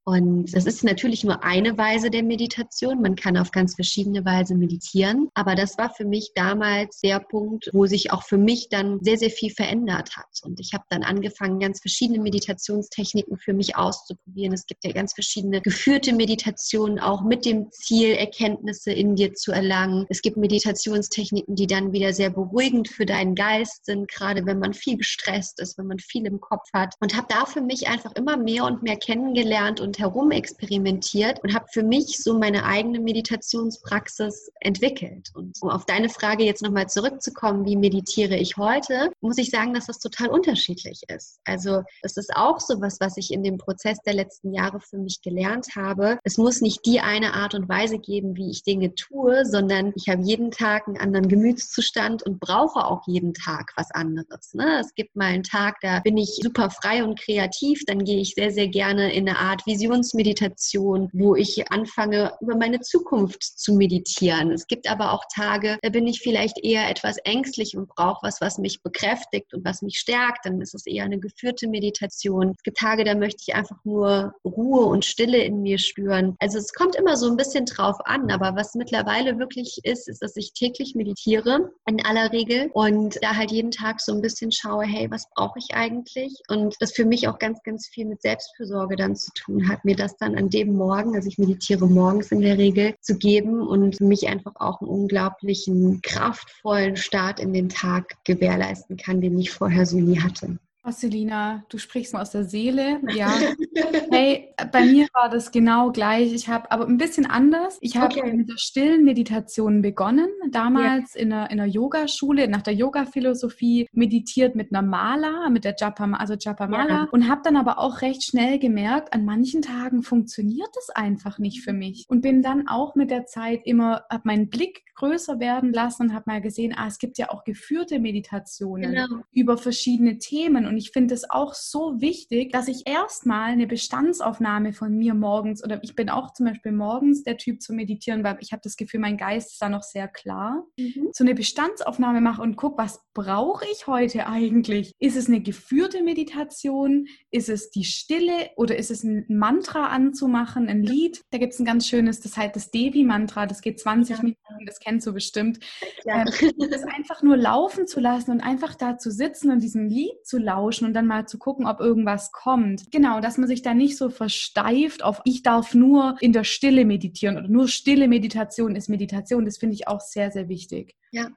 Und 0.08 0.54
das 0.54 0.64
ist 0.64 0.84
natürlich 0.84 1.22
nur 1.22 1.44
eine 1.44 1.76
Weise 1.76 2.08
der 2.08 2.22
Meditation. 2.22 3.02
Man 3.02 3.14
kann 3.14 3.36
auf 3.36 3.50
ganz 3.50 3.74
verschiedene 3.74 4.24
Weise 4.24 4.54
meditieren. 4.54 5.28
Aber 5.34 5.54
das 5.54 5.76
war 5.76 5.92
für 5.94 6.06
mich 6.06 6.30
damals 6.34 7.00
der 7.00 7.20
Punkt, 7.20 7.68
wo 7.74 7.84
sich 7.84 8.10
auch 8.10 8.22
für 8.22 8.38
mich 8.38 8.70
dann 8.70 9.00
sehr, 9.02 9.18
sehr 9.18 9.28
viel 9.28 9.50
verändert 9.50 10.16
hat. 10.16 10.24
Und 10.44 10.60
ich 10.60 10.72
habe 10.72 10.84
dann 10.88 11.02
angefangen, 11.02 11.60
ganz 11.60 11.80
verschiedene 11.82 12.20
Meditationstechniken 12.20 13.36
für 13.36 13.52
mich 13.52 13.76
auszuprobieren. 13.76 14.54
Es 14.54 14.64
gibt 14.64 14.82
ja 14.82 14.92
ganz 14.92 15.12
verschiedene 15.12 15.60
geführte 15.60 16.14
Meditationen, 16.14 16.98
auch 16.98 17.22
mit 17.22 17.44
dem 17.44 17.70
Ziel, 17.70 18.12
Erkenntnisse 18.12 18.92
in 18.92 19.14
dir 19.14 19.34
zu 19.34 19.52
erlangen. 19.52 20.06
Es 20.08 20.22
gibt 20.22 20.38
Meditationstechniken, 20.38 21.54
die 21.54 21.66
dann 21.66 21.92
wieder 21.92 22.14
sehr 22.14 22.30
beruhigend 22.30 22.88
für 22.88 23.04
deinen 23.04 23.34
Geist 23.34 23.84
sind, 23.84 24.08
gerade 24.08 24.46
wenn 24.46 24.58
man 24.58 24.72
viel 24.72 24.96
gestresst 24.96 25.60
ist, 25.60 25.76
wenn 25.76 25.86
man 25.86 25.98
viel 25.98 26.24
im 26.24 26.40
Kopf 26.40 26.64
hat. 26.72 26.94
Und 27.00 27.14
habe 27.14 27.26
da 27.28 27.44
für 27.44 27.60
mich 27.60 27.88
einfach 27.88 28.14
immer 28.14 28.38
mehr 28.38 28.64
und 28.64 28.82
mehr 28.82 28.96
kennengelernt 28.96 29.82
und 29.82 29.97
damit 29.98 30.08
herum 30.08 30.30
experimentiert 30.30 31.42
und 31.42 31.54
habe 31.54 31.66
für 31.72 31.82
mich 31.82 32.22
so 32.22 32.38
meine 32.38 32.64
eigene 32.64 33.00
Meditationspraxis 33.00 34.50
entwickelt. 34.60 35.28
Und 35.34 35.56
um 35.60 35.70
auf 35.70 35.86
deine 35.86 36.08
Frage 36.08 36.44
jetzt 36.44 36.62
nochmal 36.62 36.88
zurückzukommen, 36.88 37.64
wie 37.66 37.76
meditiere 37.76 38.36
ich 38.36 38.56
heute, 38.56 39.10
muss 39.20 39.38
ich 39.38 39.50
sagen, 39.50 39.74
dass 39.74 39.86
das 39.86 39.98
total 39.98 40.28
unterschiedlich 40.28 41.02
ist. 41.08 41.38
Also 41.44 41.82
das 42.02 42.16
ist 42.16 42.34
auch 42.34 42.60
so 42.60 42.80
was, 42.80 42.98
ich 43.16 43.32
in 43.32 43.42
dem 43.42 43.58
Prozess 43.58 43.98
der 44.06 44.14
letzten 44.14 44.52
Jahre 44.52 44.80
für 44.80 44.98
mich 44.98 45.22
gelernt 45.22 45.68
habe. 45.74 46.18
Es 46.24 46.36
muss 46.36 46.60
nicht 46.60 46.84
die 46.86 47.00
eine 47.00 47.34
Art 47.34 47.54
und 47.54 47.68
Weise 47.68 47.98
geben, 47.98 48.36
wie 48.36 48.50
ich 48.50 48.62
Dinge 48.62 48.94
tue, 48.94 49.44
sondern 49.44 49.92
ich 49.96 50.08
habe 50.08 50.22
jeden 50.22 50.50
Tag 50.50 50.86
einen 50.86 50.98
anderen 50.98 51.28
Gemütszustand 51.28 52.22
und 52.22 52.38
brauche 52.38 52.84
auch 52.84 53.02
jeden 53.06 53.34
Tag 53.34 53.72
was 53.76 53.90
anderes. 53.90 54.54
Ne? 54.54 54.78
Es 54.80 54.94
gibt 54.94 55.16
mal 55.16 55.26
einen 55.26 55.42
Tag, 55.42 55.76
da 55.80 56.00
bin 56.00 56.16
ich 56.16 56.38
super 56.42 56.70
frei 56.70 57.02
und 57.02 57.18
kreativ, 57.18 57.84
dann 57.86 58.04
gehe 58.04 58.20
ich 58.20 58.34
sehr, 58.34 58.50
sehr 58.50 58.68
gerne 58.68 59.12
in 59.12 59.28
eine 59.28 59.38
Art 59.38 59.66
Visionsmeditation, 59.88 61.08
wo 61.12 61.34
ich 61.34 61.70
anfange, 61.70 62.32
über 62.40 62.56
meine 62.56 62.80
Zukunft 62.80 63.42
zu 63.42 63.74
meditieren. 63.74 64.52
Es 64.52 64.66
gibt 64.66 64.90
aber 64.90 65.12
auch 65.12 65.24
Tage, 65.34 65.78
da 65.82 65.88
bin 65.88 66.06
ich 66.06 66.20
vielleicht 66.20 66.62
eher 66.62 66.88
etwas 66.90 67.16
ängstlich 67.24 67.76
und 67.76 67.88
brauche 67.88 68.20
was, 68.22 68.40
was 68.40 68.58
mich 68.58 68.82
bekräftigt 68.82 69.54
und 69.54 69.64
was 69.64 69.82
mich 69.82 69.98
stärkt. 69.98 70.44
Dann 70.44 70.60
ist 70.60 70.74
es 70.74 70.86
eher 70.86 71.04
eine 71.04 71.18
geführte 71.18 71.68
Meditation. 71.68 72.52
Es 72.56 72.62
gibt 72.62 72.78
Tage, 72.78 73.04
da 73.04 73.14
möchte 73.14 73.42
ich 73.46 73.54
einfach 73.54 73.78
nur 73.84 74.34
Ruhe 74.44 74.86
und 74.86 75.04
Stille 75.04 75.38
in 75.38 75.62
mir 75.62 75.78
spüren. 75.78 76.36
Also 76.38 76.58
es 76.58 76.72
kommt 76.72 76.96
immer 76.96 77.16
so 77.16 77.30
ein 77.30 77.36
bisschen 77.36 77.64
drauf 77.64 77.96
an, 78.04 78.30
aber 78.30 78.54
was 78.56 78.74
mittlerweile 78.74 79.38
wirklich 79.38 79.80
ist, 79.84 80.08
ist, 80.08 80.22
dass 80.22 80.36
ich 80.36 80.52
täglich 80.52 80.94
meditiere, 80.94 81.70
in 81.86 82.04
aller 82.04 82.32
Regel, 82.32 82.70
und 82.74 83.18
da 83.22 83.36
halt 83.36 83.50
jeden 83.50 83.70
Tag 83.70 84.00
so 84.00 84.12
ein 84.12 84.20
bisschen 84.20 84.52
schaue, 84.52 84.84
hey, 84.84 85.10
was 85.10 85.28
brauche 85.34 85.58
ich 85.58 85.74
eigentlich? 85.74 86.34
Und 86.48 86.76
das 86.80 86.92
für 86.92 87.04
mich 87.04 87.28
auch 87.28 87.38
ganz, 87.38 87.62
ganz 87.62 87.88
viel 87.88 88.06
mit 88.06 88.22
Selbstfürsorge 88.22 88.96
dann 88.96 89.16
zu 89.16 89.30
tun 89.32 89.67
hat, 89.68 89.84
mir 89.84 89.96
das 89.96 90.16
dann 90.16 90.36
an 90.36 90.50
dem 90.50 90.74
Morgen, 90.74 91.14
also 91.14 91.28
ich 91.28 91.38
meditiere 91.38 91.86
morgens 91.86 92.32
in 92.32 92.40
der 92.40 92.58
Regel, 92.58 92.94
zu 93.00 93.16
geben 93.16 93.60
und 93.60 94.00
mich 94.00 94.28
einfach 94.28 94.54
auch 94.56 94.80
einen 94.80 94.90
unglaublichen, 94.90 96.00
kraftvollen 96.02 96.96
Start 96.96 97.40
in 97.40 97.52
den 97.52 97.68
Tag 97.68 98.16
gewährleisten 98.24 98.96
kann, 98.96 99.20
den 99.20 99.38
ich 99.38 99.50
vorher 99.50 99.86
so 99.86 99.98
nie 99.98 100.20
hatte. 100.20 100.58
Oh, 100.88 100.90
Selina, 100.90 101.64
du 101.68 101.76
sprichst 101.76 102.14
mir 102.14 102.20
aus 102.22 102.30
der 102.30 102.44
Seele. 102.44 103.00
Ja. 103.14 103.30
hey, 104.10 104.54
bei 104.72 104.86
mir 104.86 105.06
war 105.12 105.28
das 105.28 105.50
genau 105.50 105.92
gleich. 105.92 106.32
Ich 106.32 106.48
habe 106.48 106.70
aber 106.72 106.86
ein 106.86 106.96
bisschen 106.96 107.26
anders. 107.26 107.76
Ich 107.82 107.98
habe 107.98 108.18
okay. 108.18 108.32
mit 108.32 108.48
der 108.48 108.56
stillen 108.56 109.04
Meditation 109.04 109.82
begonnen. 109.82 110.28
Damals 110.50 111.12
ja. 111.12 111.20
in 111.20 111.32
einer, 111.32 111.50
in 111.50 111.60
einer 111.60 111.70
Yogaschule, 111.70 112.48
nach 112.48 112.62
der 112.62 112.72
Yoga-Philosophie 112.72 113.86
meditiert 113.92 114.54
mit 114.54 114.72
einer 114.72 114.80
Mala, 114.80 115.50
mit 115.50 115.64
der 115.64 115.76
Japa, 115.78 116.10
also 116.12 116.34
Japa 116.40 116.66
Mala. 116.66 116.88
Ja. 116.88 117.08
Und 117.12 117.28
habe 117.28 117.42
dann 117.44 117.56
aber 117.56 117.78
auch 117.78 118.00
recht 118.00 118.24
schnell 118.24 118.58
gemerkt, 118.58 119.12
an 119.12 119.26
manchen 119.26 119.60
Tagen 119.60 120.02
funktioniert 120.02 120.70
das 120.74 120.88
einfach 120.88 121.38
nicht 121.38 121.62
für 121.62 121.74
mich. 121.74 122.06
Und 122.08 122.22
bin 122.22 122.40
dann 122.40 122.66
auch 122.66 122.94
mit 122.94 123.10
der 123.10 123.26
Zeit 123.26 123.60
immer, 123.64 124.04
habe 124.08 124.22
meinen 124.24 124.48
Blick 124.48 124.84
größer 124.98 125.38
werden 125.38 125.72
lassen 125.72 126.02
und 126.02 126.14
habe 126.14 126.24
mal 126.26 126.40
gesehen, 126.40 126.74
ah, 126.76 126.86
es 126.88 126.98
gibt 126.98 127.18
ja 127.18 127.30
auch 127.30 127.44
geführte 127.44 128.00
Meditationen 128.00 128.92
genau. 128.92 129.22
über 129.32 129.56
verschiedene 129.56 130.18
Themen. 130.18 130.66
Und 130.66 130.76
ich 130.78 130.92
finde 130.92 131.14
es 131.14 131.28
auch 131.28 131.54
so 131.54 132.00
wichtig, 132.00 132.52
dass 132.52 132.68
ich 132.68 132.86
erstmal 132.86 133.50
eine 133.50 133.66
Bestandsaufnahme 133.66 134.72
von 134.72 134.96
mir 134.96 135.14
morgens 135.14 135.62
oder 135.62 135.82
ich 135.82 135.94
bin 135.94 136.08
auch 136.08 136.32
zum 136.32 136.46
Beispiel 136.46 136.72
morgens 136.72 137.24
der 137.24 137.36
Typ 137.36 137.60
zu 137.60 137.74
meditieren, 137.74 138.24
weil 138.24 138.38
ich 138.40 138.52
habe 138.52 138.62
das 138.62 138.76
Gefühl, 138.76 139.00
mein 139.00 139.16
Geist 139.16 139.52
ist 139.52 139.62
da 139.62 139.68
noch 139.68 139.82
sehr 139.82 140.08
klar. 140.08 140.64
Mhm. 140.78 141.10
So 141.12 141.24
eine 141.24 141.34
Bestandsaufnahme 141.34 142.20
mache 142.20 142.40
und 142.40 142.56
gucke, 142.56 142.78
was 142.78 143.00
brauche 143.12 143.66
ich 143.72 143.86
heute 143.86 144.26
eigentlich? 144.26 144.92
Ist 145.00 145.16
es 145.16 145.26
eine 145.26 145.40
geführte 145.40 146.02
Meditation? 146.02 147.06
Ist 147.30 147.48
es 147.48 147.70
die 147.70 147.84
Stille 147.84 148.50
oder 148.56 148.76
ist 148.76 148.90
es 148.90 149.02
ein 149.02 149.26
Mantra 149.28 149.88
anzumachen, 149.88 150.68
ein 150.68 150.82
Lied? 150.82 151.24
Da 151.30 151.38
gibt 151.38 151.52
es 151.52 151.58
ein 151.58 151.66
ganz 151.66 151.86
schönes, 151.88 152.20
das 152.20 152.36
heißt 152.36 152.54
das 152.54 152.70
Devi-Mantra, 152.70 153.46
das 153.46 153.60
geht 153.60 153.80
20 153.80 154.16
ja. 154.16 154.22
Minuten, 154.22 154.66
das 154.66 154.78
kennst 154.78 155.06
du 155.06 155.12
bestimmt. 155.12 155.58
Ja. 156.04 156.20
Ähm, 156.22 156.52
das 156.70 156.84
einfach 156.84 157.22
nur 157.22 157.36
laufen 157.36 157.86
zu 157.86 157.98
lassen 157.98 158.30
und 158.30 158.40
einfach 158.40 158.76
da 158.76 158.96
zu 158.96 159.10
sitzen 159.10 159.50
und 159.50 159.62
diesem 159.62 159.88
Lied 159.88 160.24
zu 160.24 160.38
lauschen 160.38 160.67
und 160.86 160.94
dann 160.94 161.06
mal 161.06 161.26
zu 161.26 161.38
gucken, 161.38 161.66
ob 161.66 161.80
irgendwas 161.80 162.32
kommt. 162.32 162.90
Genau, 162.90 163.20
dass 163.20 163.38
man 163.38 163.48
sich 163.48 163.62
da 163.62 163.74
nicht 163.74 163.96
so 163.96 164.10
versteift 164.10 165.02
auf, 165.02 165.20
ich 165.24 165.42
darf 165.42 165.74
nur 165.74 166.16
in 166.20 166.32
der 166.32 166.44
Stille 166.44 166.84
meditieren 166.84 167.36
oder 167.36 167.48
nur 167.48 167.68
stille 167.68 168.08
Meditation 168.08 168.76
ist 168.76 168.88
Meditation. 168.88 169.44
Das 169.44 169.58
finde 169.58 169.74
ich 169.74 169.88
auch 169.88 170.00
sehr, 170.00 170.30
sehr 170.30 170.48
wichtig. 170.48 170.96
Ja, 171.12 171.28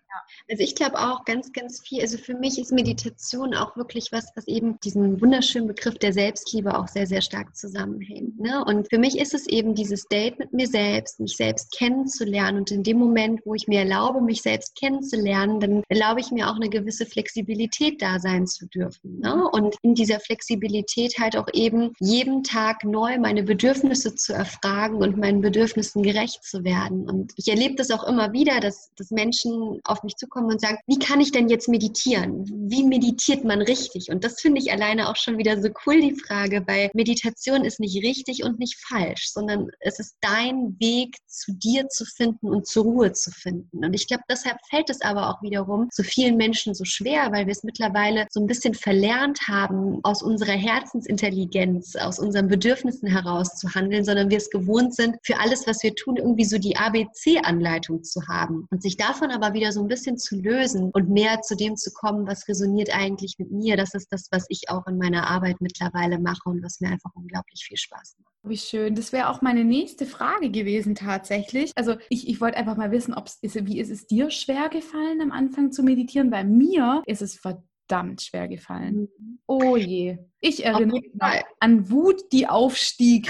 also 0.49 0.63
ich 0.63 0.75
glaube 0.75 0.99
auch 0.99 1.23
ganz, 1.25 1.53
ganz 1.53 1.79
viel. 1.81 2.01
Also 2.01 2.17
für 2.17 2.35
mich 2.35 2.59
ist 2.59 2.71
Meditation 2.71 3.53
auch 3.53 3.77
wirklich 3.77 4.11
was, 4.11 4.31
was 4.35 4.47
eben 4.47 4.79
diesen 4.81 5.21
wunderschönen 5.21 5.67
Begriff 5.67 5.97
der 5.97 6.13
Selbstliebe 6.13 6.77
auch 6.77 6.87
sehr, 6.87 7.07
sehr 7.07 7.21
stark 7.21 7.55
zusammenhängt. 7.55 8.39
Ne? 8.39 8.63
Und 8.65 8.89
für 8.89 8.97
mich 8.97 9.17
ist 9.17 9.33
es 9.33 9.47
eben 9.47 9.75
dieses 9.75 10.05
Date 10.07 10.39
mit 10.39 10.53
mir 10.53 10.67
selbst, 10.67 11.19
mich 11.19 11.37
selbst 11.37 11.71
kennenzulernen. 11.77 12.59
Und 12.59 12.71
in 12.71 12.83
dem 12.83 12.97
Moment, 12.97 13.41
wo 13.45 13.55
ich 13.55 13.67
mir 13.67 13.79
erlaube, 13.79 14.21
mich 14.21 14.41
selbst 14.41 14.75
kennenzulernen, 14.75 15.59
dann 15.59 15.83
erlaube 15.87 16.19
ich 16.19 16.31
mir 16.31 16.49
auch 16.49 16.55
eine 16.55 16.69
gewisse 16.69 17.05
Flexibilität 17.05 18.01
da 18.01 18.19
sein 18.19 18.47
zu 18.47 18.67
dürfen. 18.67 19.19
Ne? 19.19 19.35
Mhm. 19.35 19.47
Und 19.51 19.75
in 19.81 19.95
dieser 19.95 20.19
Flexibilität 20.19 21.17
halt 21.19 21.37
auch 21.37 21.47
eben 21.53 21.93
jeden 21.99 22.43
Tag 22.43 22.83
neu 22.83 23.17
meine 23.19 23.43
Bedürfnisse 23.43 24.15
zu 24.15 24.33
erfragen 24.33 24.97
und 24.97 25.17
meinen 25.17 25.41
Bedürfnissen 25.41 26.03
gerecht 26.03 26.43
zu 26.43 26.63
werden. 26.63 27.09
Und 27.09 27.33
ich 27.37 27.47
erlebe 27.47 27.75
das 27.75 27.91
auch 27.91 28.03
immer 28.03 28.33
wieder, 28.33 28.59
dass, 28.59 28.91
dass 28.95 29.11
Menschen 29.11 29.60
auf 29.83 30.03
mich 30.03 30.15
zukommen 30.15 30.47
und 30.47 30.61
sagen, 30.61 30.77
wie 30.87 30.99
kann 30.99 31.21
ich 31.21 31.31
denn 31.31 31.49
jetzt 31.49 31.67
meditieren? 31.67 32.45
Wie 32.69 32.83
meditiert 32.83 33.43
man 33.43 33.61
richtig? 33.61 34.09
Und 34.09 34.23
das 34.23 34.41
finde 34.41 34.61
ich 34.61 34.71
alleine 34.71 35.09
auch 35.09 35.15
schon 35.15 35.37
wieder 35.37 35.61
so 35.61 35.69
cool, 35.85 36.01
die 36.01 36.15
Frage, 36.15 36.63
weil 36.67 36.89
Meditation 36.93 37.63
ist 37.63 37.79
nicht 37.79 38.03
richtig 38.03 38.43
und 38.43 38.59
nicht 38.59 38.77
falsch, 38.87 39.31
sondern 39.31 39.69
es 39.79 39.99
ist 39.99 40.15
dein 40.21 40.75
Weg, 40.79 41.17
zu 41.27 41.53
dir 41.53 41.87
zu 41.89 42.05
finden 42.05 42.47
und 42.47 42.67
zur 42.67 42.83
Ruhe 42.83 43.13
zu 43.13 43.31
finden. 43.31 43.83
Und 43.85 43.93
ich 43.93 44.07
glaube, 44.07 44.23
deshalb 44.29 44.57
fällt 44.69 44.89
es 44.89 45.01
aber 45.01 45.29
auch 45.29 45.41
wiederum 45.41 45.87
so 45.91 46.03
vielen 46.03 46.37
Menschen 46.37 46.73
so 46.73 46.85
schwer, 46.85 47.31
weil 47.31 47.45
wir 47.45 47.51
es 47.51 47.63
mittlerweile 47.63 48.27
so 48.29 48.39
ein 48.39 48.47
bisschen 48.47 48.73
verlernt 48.73 49.47
haben, 49.47 49.99
aus 50.03 50.21
unserer 50.21 50.53
Herzensintelligenz, 50.53 51.95
aus 51.95 52.19
unseren 52.19 52.47
Bedürfnissen 52.47 53.07
heraus 53.07 53.55
zu 53.55 53.73
handeln, 53.73 54.03
sondern 54.03 54.29
wir 54.29 54.37
es 54.37 54.49
gewohnt 54.49 54.95
sind, 54.95 55.17
für 55.23 55.39
alles, 55.39 55.67
was 55.67 55.83
wir 55.83 55.95
tun, 55.95 56.17
irgendwie 56.17 56.45
so 56.45 56.57
die 56.57 56.75
ABC-Anleitung 56.75 58.03
zu 58.03 58.21
haben 58.27 58.67
und 58.71 58.81
sich 58.81 58.97
davon 58.97 59.31
aber 59.31 59.50
wieder 59.53 59.71
so 59.71 59.81
ein 59.81 59.87
bisschen 59.87 60.17
zu 60.17 60.39
lösen 60.39 60.91
und 60.93 61.09
mehr 61.09 61.41
zu 61.41 61.55
dem 61.55 61.75
zu 61.75 61.91
kommen, 61.91 62.27
was 62.27 62.47
resoniert 62.47 62.95
eigentlich 62.95 63.35
mit 63.37 63.51
mir. 63.51 63.77
Das 63.77 63.93
ist 63.93 64.11
das, 64.11 64.27
was 64.31 64.45
ich 64.49 64.69
auch 64.69 64.85
in 64.87 64.97
meiner 64.97 65.27
Arbeit 65.27 65.57
mittlerweile 65.59 66.19
mache 66.19 66.49
und 66.49 66.63
was 66.63 66.79
mir 66.79 66.89
einfach 66.89 67.11
unglaublich 67.15 67.63
viel 67.63 67.77
Spaß 67.77 68.15
macht. 68.19 68.33
Wie 68.43 68.57
schön. 68.57 68.95
Das 68.95 69.11
wäre 69.11 69.29
auch 69.29 69.41
meine 69.41 69.63
nächste 69.63 70.05
Frage 70.05 70.49
gewesen 70.49 70.95
tatsächlich. 70.95 71.71
Also 71.75 71.95
ich, 72.09 72.27
ich 72.27 72.41
wollte 72.41 72.57
einfach 72.57 72.77
mal 72.77 72.91
wissen, 72.91 73.13
ob's, 73.13 73.37
ist, 73.41 73.65
wie 73.67 73.79
ist 73.79 73.91
es 73.91 74.07
dir 74.07 74.31
schwer 74.31 74.69
gefallen 74.69 75.21
am 75.21 75.31
Anfang 75.31 75.71
zu 75.71 75.83
meditieren? 75.83 76.29
Bei 76.29 76.43
mir 76.43 77.03
ist 77.05 77.21
es 77.21 77.35
verdammt 77.35 77.65
verdammt 77.91 78.21
schwer 78.21 78.47
gefallen. 78.47 79.09
Mhm. 79.17 79.39
Oh 79.47 79.75
je. 79.75 80.17
Ich 80.39 80.63
erinnere 80.65 81.01
mich 81.01 81.11
an 81.59 81.89
Wut, 81.91 82.21
die 82.31 82.47
aufstieg. 82.47 83.29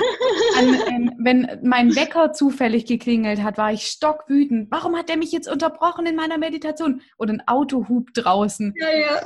an, 0.58 0.80
ähm, 0.88 1.12
wenn 1.20 1.60
mein 1.64 1.96
Wecker 1.96 2.32
zufällig 2.32 2.86
geklingelt 2.86 3.42
hat, 3.42 3.58
war 3.58 3.74
ich 3.74 3.88
stockwütend. 3.88 4.70
Warum 4.70 4.96
hat 4.96 5.10
der 5.10 5.18
mich 5.18 5.32
jetzt 5.32 5.50
unterbrochen 5.50 6.06
in 6.06 6.16
meiner 6.16 6.38
Meditation? 6.38 7.02
Oder 7.18 7.34
ein 7.34 7.48
Auto 7.48 7.88
hupt 7.90 8.12
draußen. 8.14 8.74
Ja, 8.80 8.88
ja. 8.92 9.22